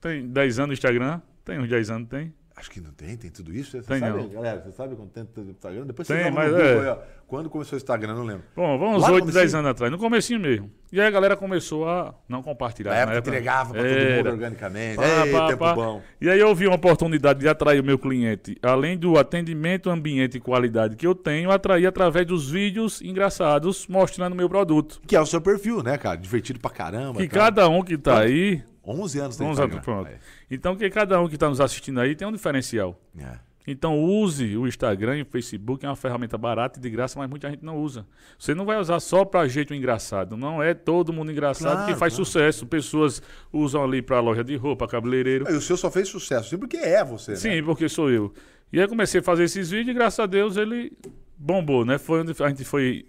[0.00, 1.20] Tem 10 anos no Instagram?
[1.44, 2.32] Tem uns 10 anos, tem.
[2.58, 3.72] Acho que não tem, tem tudo isso.
[3.72, 4.28] Você Tem sabe, não.
[4.30, 5.84] galera, você sabe quanto tempo tem o Instagram?
[5.86, 6.90] Depois Tem, você mas Google é.
[6.90, 6.96] aí.
[7.26, 8.44] Quando começou o Instagram, não lembro.
[8.56, 9.58] Bom, vamos no 8, 10 comecinho?
[9.58, 10.70] anos atrás, no comecinho mesmo.
[10.90, 12.92] E aí a galera começou a não compartilhar.
[12.92, 14.96] Na época entregava pra todo mundo organicamente.
[14.96, 15.74] Pá, Ei, pá, tempo pá.
[15.74, 16.02] bom.
[16.18, 20.38] E aí eu vi uma oportunidade de atrair o meu cliente, além do atendimento, ambiente
[20.38, 24.98] e qualidade que eu tenho, atrair através dos vídeos engraçados mostrando o meu produto.
[25.06, 26.16] Que é o seu perfil, né, cara?
[26.16, 27.20] Divertido pra caramba.
[27.20, 27.38] Que tal.
[27.44, 28.62] cada um que tá aí.
[28.86, 30.02] 11 anos tem 11 anos, Instagram.
[30.04, 30.20] pronto.
[30.50, 32.98] Então que cada um que tá nos assistindo aí tem um diferencial.
[33.18, 33.38] É.
[33.68, 37.28] Então use o Instagram e o Facebook, é uma ferramenta barata e de graça, mas
[37.28, 38.06] muita gente não usa.
[38.38, 40.36] Você não vai usar só para jeito engraçado.
[40.36, 42.24] Não é todo mundo engraçado Claro, que faz claro.
[42.24, 42.64] sucesso.
[42.64, 43.20] Pessoas
[43.52, 45.50] usam ali para loja de roupa, cabeleireiro.
[45.50, 47.36] E o seu só fez sucesso, sim, porque é você, né?
[47.38, 48.32] Sim, porque sou eu.
[48.72, 50.92] E aí comecei a fazer esses vídeos e graças a Deus ele
[51.36, 51.98] bombou, né?
[51.98, 53.04] Foi onde a gente foi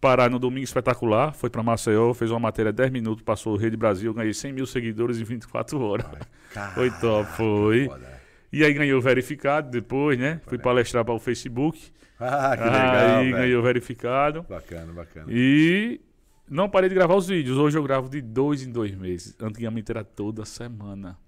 [0.00, 4.12] parar no Domingo Espetacular, foi para Maceió, fez uma matéria 10 minutos, passou Rede Brasil,
[4.14, 6.06] ganhei 100 mil seguidores em 24 horas.
[6.52, 7.88] Caraca, Foi top, foi.
[7.88, 8.16] né?
[8.52, 10.40] E aí ganhei o verificado depois, né?
[10.46, 11.90] Fui palestrar para o Facebook.
[12.18, 14.42] Ah, que legal, aí ganhei o verificado.
[14.48, 15.26] Bacana, bacana.
[15.28, 16.00] E
[16.48, 17.58] não parei de gravar os vídeos.
[17.58, 19.36] Hoje eu gravo de dois em dois meses.
[19.40, 21.18] Antigamente era toda semana.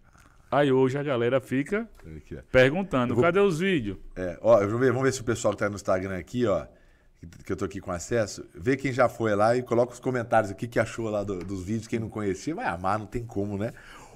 [0.51, 1.87] Aí hoje a galera fica
[2.51, 3.99] perguntando, vou- cadê os vídeos?
[4.17, 6.65] É, ó, vamos ver, vamos ver se o pessoal que tá no Instagram aqui, ó,
[7.45, 10.51] que- eu tô aqui com acesso, vê quem já foi lá e coloca os comentários
[10.51, 13.59] aqui que achou lá do- dos vídeos, quem não conhecia, vai amar, não tem como,
[13.59, 13.73] né?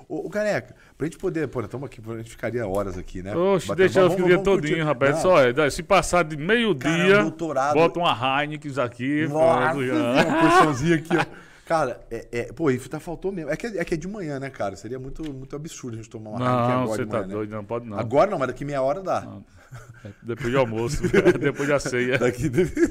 [0.09, 3.34] Ô, ô, Careca, pra gente poder, pô, estamos aqui, a gente ficaria horas aqui, né?
[3.34, 5.14] Oxe, deixa eu ficar todinho, rapaz.
[5.16, 7.74] Não, Só é, se passar de meio-dia, um doutorado.
[7.74, 9.26] bota uma Heineken aqui.
[9.26, 9.94] Nossa, pronto, já.
[9.94, 11.24] uma porçãozinha aqui, ó.
[11.64, 13.50] Cara, é, é, pô, isso tá faltou mesmo.
[13.50, 14.76] É que, é que é de manhã, né, cara?
[14.76, 17.28] Seria muito, muito absurdo a gente tomar uma Heineken Não, agora você de tá manhã,
[17.28, 17.34] né?
[17.34, 17.98] doido, não pode não.
[17.98, 19.22] Agora não, mas daqui meia hora dá.
[19.24, 19.61] É,
[20.23, 21.03] Depois de almoço,
[21.41, 22.18] depois da ceia.
[22.18, 22.51] Daqui.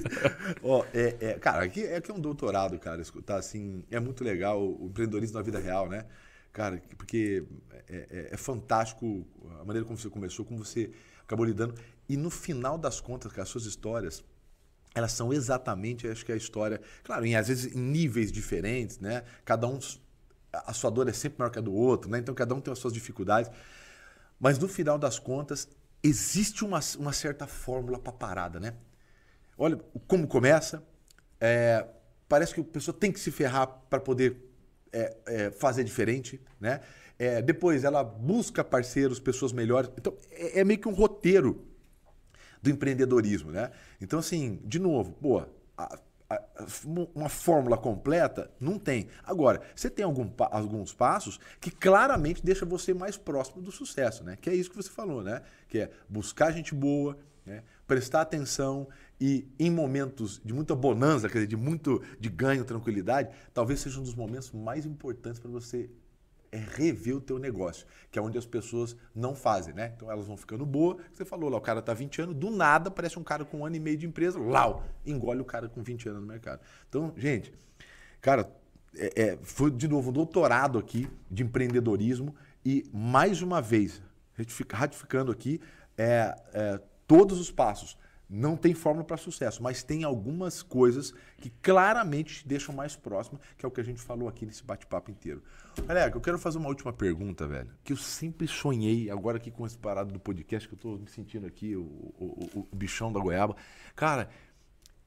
[0.64, 3.02] Ó, é, é, cara, aqui é que é um doutorado, cara.
[3.02, 6.06] Escutar assim, é muito legal o empreendedorismo na vida real, né?
[6.52, 7.44] Cara, porque
[7.88, 9.26] é, é- é fantástico
[9.60, 10.92] a maneira como você começou, como você
[11.24, 11.76] acabou lidando.
[12.10, 14.24] E no final das contas, cara, as suas histórias,
[14.94, 19.24] elas são exatamente, acho que a história, claro, em, às vezes em níveis diferentes, né?
[19.46, 19.80] Cada um,
[20.52, 22.20] a sua dor é sempre maior que a do outro, né?
[22.20, 23.50] Então cada um tem as suas dificuldades.
[24.40, 25.68] Mas no final das contas,
[26.04, 28.74] existe uma, uma certa fórmula para parada, né?
[29.58, 29.78] Olha
[30.08, 30.84] como começa.
[31.39, 31.86] é,
[32.30, 34.38] parece que a pessoa tem que se ferrar para poder
[34.93, 36.82] é, é, fazer diferente, né?
[37.20, 39.91] É, depois ela busca parceiros, pessoas melhores.
[39.97, 41.68] Então é, é meio que um roteiro
[42.62, 43.72] do empreendedorismo, né?
[43.99, 45.99] Então assim, de novo, boa, a-
[47.16, 49.08] uma fórmula completa não tem.
[49.24, 54.38] Agora, você tem algum alguns passos que claramente deixa você mais próximo do sucesso, né?
[54.40, 55.42] Que é isso que você falou, né?
[55.68, 57.64] Que é buscar gente boa, né?
[57.88, 58.88] prestar atenção
[59.20, 64.00] e em momentos de muita bonança, quer dizer, de muito de ganho, tranquilidade, talvez seja
[64.00, 65.90] um dos momentos mais importantes para você
[66.52, 69.93] é rever o teu negócio, que é onde as pessoas não fazem, né?
[69.95, 70.97] Então elas vão ficando boa.
[71.14, 73.66] Você falou lá, o cara tá 20 anos, do nada parece um cara com um
[73.66, 76.60] ano e meio de empresa, lau, engole o cara com 20 anos no mercado.
[76.89, 77.54] Então, gente,
[78.20, 78.52] cara,
[78.95, 82.36] é- é, foi de novo um doutorado aqui de empreendedorismo
[82.66, 84.02] e mais uma vez,
[84.38, 85.62] ratific- ratificando aqui,
[85.97, 87.97] é, é, todos os passos.
[88.34, 93.38] Não tem fórmula para sucesso, mas tem algumas coisas que claramente te deixam mais próximo,
[93.58, 95.44] que é o que a gente falou aqui nesse bate-papo inteiro.
[95.86, 99.66] Galera, eu quero fazer uma última pergunta, velho, que eu sempre sonhei, agora aqui com
[99.66, 103.20] esse parado do podcast, que eu tô me sentindo aqui, o, o, o, bichão da
[103.20, 103.54] goiaba.
[103.98, 104.30] Cara,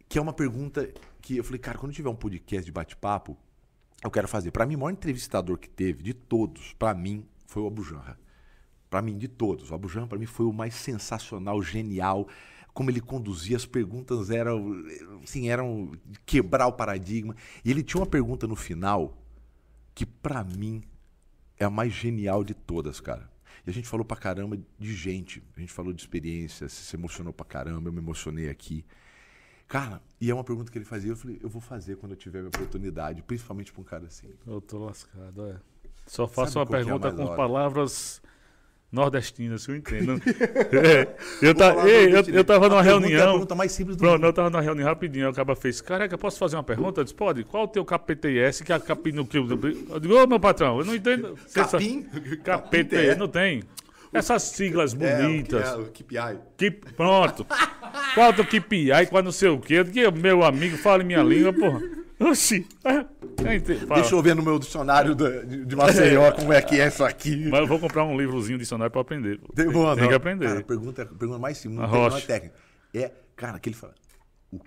[0.07, 3.39] que é uma pergunta que eu falei, cara, quando tiver um podcast de bate-papo,
[4.03, 4.51] eu quero fazer.
[4.51, 8.19] Para mim, o maior entrevistador que teve, de todos, para mim, foi o Abu Janra.
[8.91, 9.71] Para mim, de todos.
[9.71, 12.29] O Abu Janra, para mim, foi o mais sensacional, genial.
[12.75, 14.85] Como ele conduzia, as perguntas eram,
[15.23, 15.93] assim, eram
[16.27, 17.35] quebrar o paradigma.
[17.65, 19.17] E ele tinha uma pergunta no final
[19.95, 20.83] que, para mim,
[21.57, 23.31] é a mais genial de todas, cara.
[23.65, 25.43] E a gente falou pra caramba de gente.
[25.57, 28.85] A gente falou de experiência, se emocionou pra caramba, eu me emocionei aqui.
[29.69, 32.19] Cara, e é uma pergunta que ele fazia, eu falei, eu vou fazer quando eu
[32.19, 34.29] tiver minha oportunidade, principalmente pra um cara assim.
[34.47, 35.61] Eu tô lascado, é.
[36.07, 37.37] Só faço Sabe uma é pergunta mais com hora?
[37.37, 38.21] palavras
[38.93, 40.21] nordestinas, que eu entendo.
[40.73, 41.09] É,
[41.43, 43.31] eu, tá, ei, eu, eu tava numa pergunta É a reunião.
[43.33, 44.27] pergunta mais simples do Pronto, mundo.
[44.27, 47.01] eu tava numa reunião rapidinho, o cara fez, careca, posso fazer uma pergunta?
[47.01, 49.47] Eu disse, pode, qual o teu KPTS, que é a capim no que Eu
[50.01, 51.37] digo, ô meu patrão, eu não entendo.
[51.53, 52.03] Capim?
[52.45, 53.63] KPTS, não tem.
[54.13, 55.73] Essas siglas bonitas.
[55.75, 56.39] o KPI.
[56.57, 57.45] Que, pronto.
[58.15, 59.85] Qual do KPI, qual não sei o quê.
[59.85, 61.83] Que meu amigo fala em minha língua, porra.
[62.21, 62.67] Oxi.
[62.85, 63.05] É.
[63.95, 67.49] Deixa eu ver no meu dicionário de, de Maceió como é que é isso aqui.
[67.49, 69.41] Mas eu vou comprar um livrozinho dicionário pra aprender.
[69.55, 70.47] Tem, boa, tem que aprender.
[70.47, 72.55] Cara, a pergunta, pergunta mais simples, não, tem, é técnica.
[72.95, 73.95] É, cara, que ele fala,
[74.53, 74.61] o-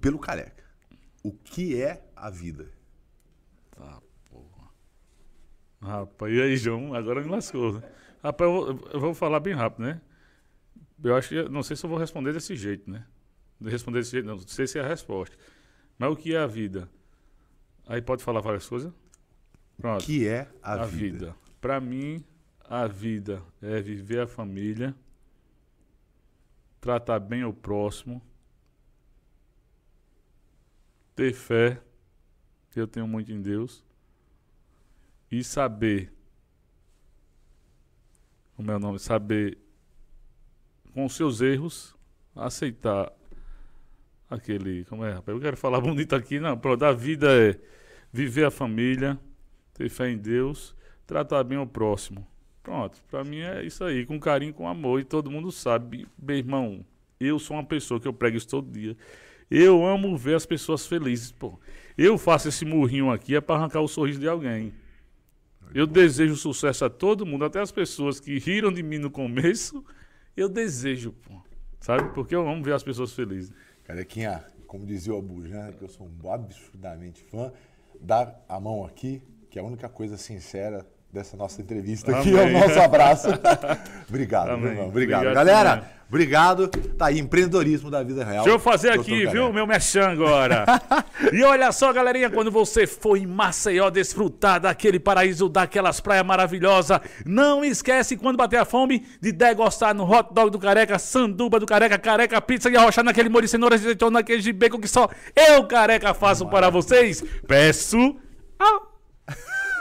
[0.00, 0.62] pelo careca,
[1.22, 2.68] o que é a vida?
[3.76, 4.68] Tá, porra.
[5.82, 6.94] Rapaz, e aí, João?
[6.94, 7.72] Agora me lascou.
[7.74, 7.82] né?
[8.22, 10.00] Rapaz, eu vou, eu vou falar bem rápido, né?
[11.02, 11.42] Eu acho que.
[11.48, 13.04] Não sei se eu vou responder desse jeito, né?
[13.60, 14.36] Responder desse jeito, não.
[14.36, 15.36] Não sei se é a resposta.
[15.98, 16.88] Mas o que é a vida?
[17.86, 18.92] Aí pode falar várias coisas?
[19.78, 20.04] O Pronto.
[20.04, 21.18] que é a, a vida?
[21.18, 21.36] vida.
[21.60, 22.24] Para mim,
[22.64, 24.94] a vida é viver a família,
[26.80, 28.22] tratar bem o próximo,
[31.14, 31.80] ter fé,
[32.74, 33.84] eu tenho muito em Deus,
[35.30, 36.12] e saber,
[38.56, 38.98] como é o nome?
[38.98, 39.58] Saber,
[40.92, 41.96] com os seus erros,
[42.34, 43.12] aceitar
[44.34, 44.84] aquele.
[44.84, 45.36] Como é, rapaz?
[45.36, 46.56] Eu quero falar bonito aqui, não.
[46.56, 47.58] Pronto, a vida é
[48.12, 49.18] viver a família,
[49.72, 50.74] ter fé em Deus,
[51.06, 52.26] tratar bem o próximo.
[52.62, 56.36] Pronto, pra mim é isso aí, com carinho, com amor, e todo mundo sabe, meu
[56.36, 56.84] irmão,
[57.20, 58.96] eu sou uma pessoa que eu prego isso todo dia.
[59.50, 61.60] Eu amo ver as pessoas felizes, pô.
[61.96, 64.72] Eu faço esse murrinho aqui é pra arrancar o sorriso de alguém.
[65.74, 69.84] Eu desejo sucesso a todo mundo, até as pessoas que riram de mim no começo,
[70.36, 71.42] eu desejo, pô.
[71.80, 72.14] Sabe?
[72.14, 73.52] Porque eu amo ver as pessoas felizes.
[73.84, 77.52] Carequinha, como dizia o Abujan, que eu sou um absurdamente fã,
[78.00, 82.34] dá a mão aqui, que é a única coisa sincera dessa nossa entrevista aqui, é
[82.34, 82.60] o Amém.
[82.60, 83.28] nosso abraço.
[84.08, 84.70] obrigado, meu Amém.
[84.70, 84.88] irmão.
[84.88, 85.20] Obrigado.
[85.20, 85.90] Obrigado Galera, também.
[86.08, 86.68] obrigado.
[86.68, 88.42] Tá aí, empreendedorismo da vida real.
[88.42, 89.30] Deixa eu fazer Doutor aqui, Careca.
[89.30, 90.66] viu, meu mechan agora.
[91.32, 97.00] e olha só, galerinha, quando você for em Maceió desfrutar daquele paraíso, daquelas praias maravilhosas,
[97.24, 101.66] não esquece, quando bater a fome, de degostar no hot dog do Careca, sanduba do
[101.66, 105.08] Careca, Careca Pizza e arrochar naquele molho de cenoura, azeitona, queijo de bacon que só
[105.36, 107.22] eu, Careca, faço para vocês.
[107.46, 108.16] Peço...
[108.58, 108.93] Au.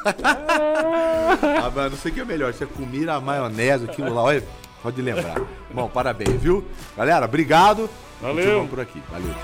[0.06, 4.22] Ah, mas não sei o que é melhor, se é comida, a maionese, aquilo lá,
[4.24, 4.44] olha,
[4.82, 5.42] pode lembrar.
[5.74, 6.64] Bom, parabéns, viu?
[6.96, 7.90] Galera, obrigado.
[8.22, 8.36] Valeu.
[8.36, 9.02] Continuamos por aqui.
[9.12, 9.36] Valeu.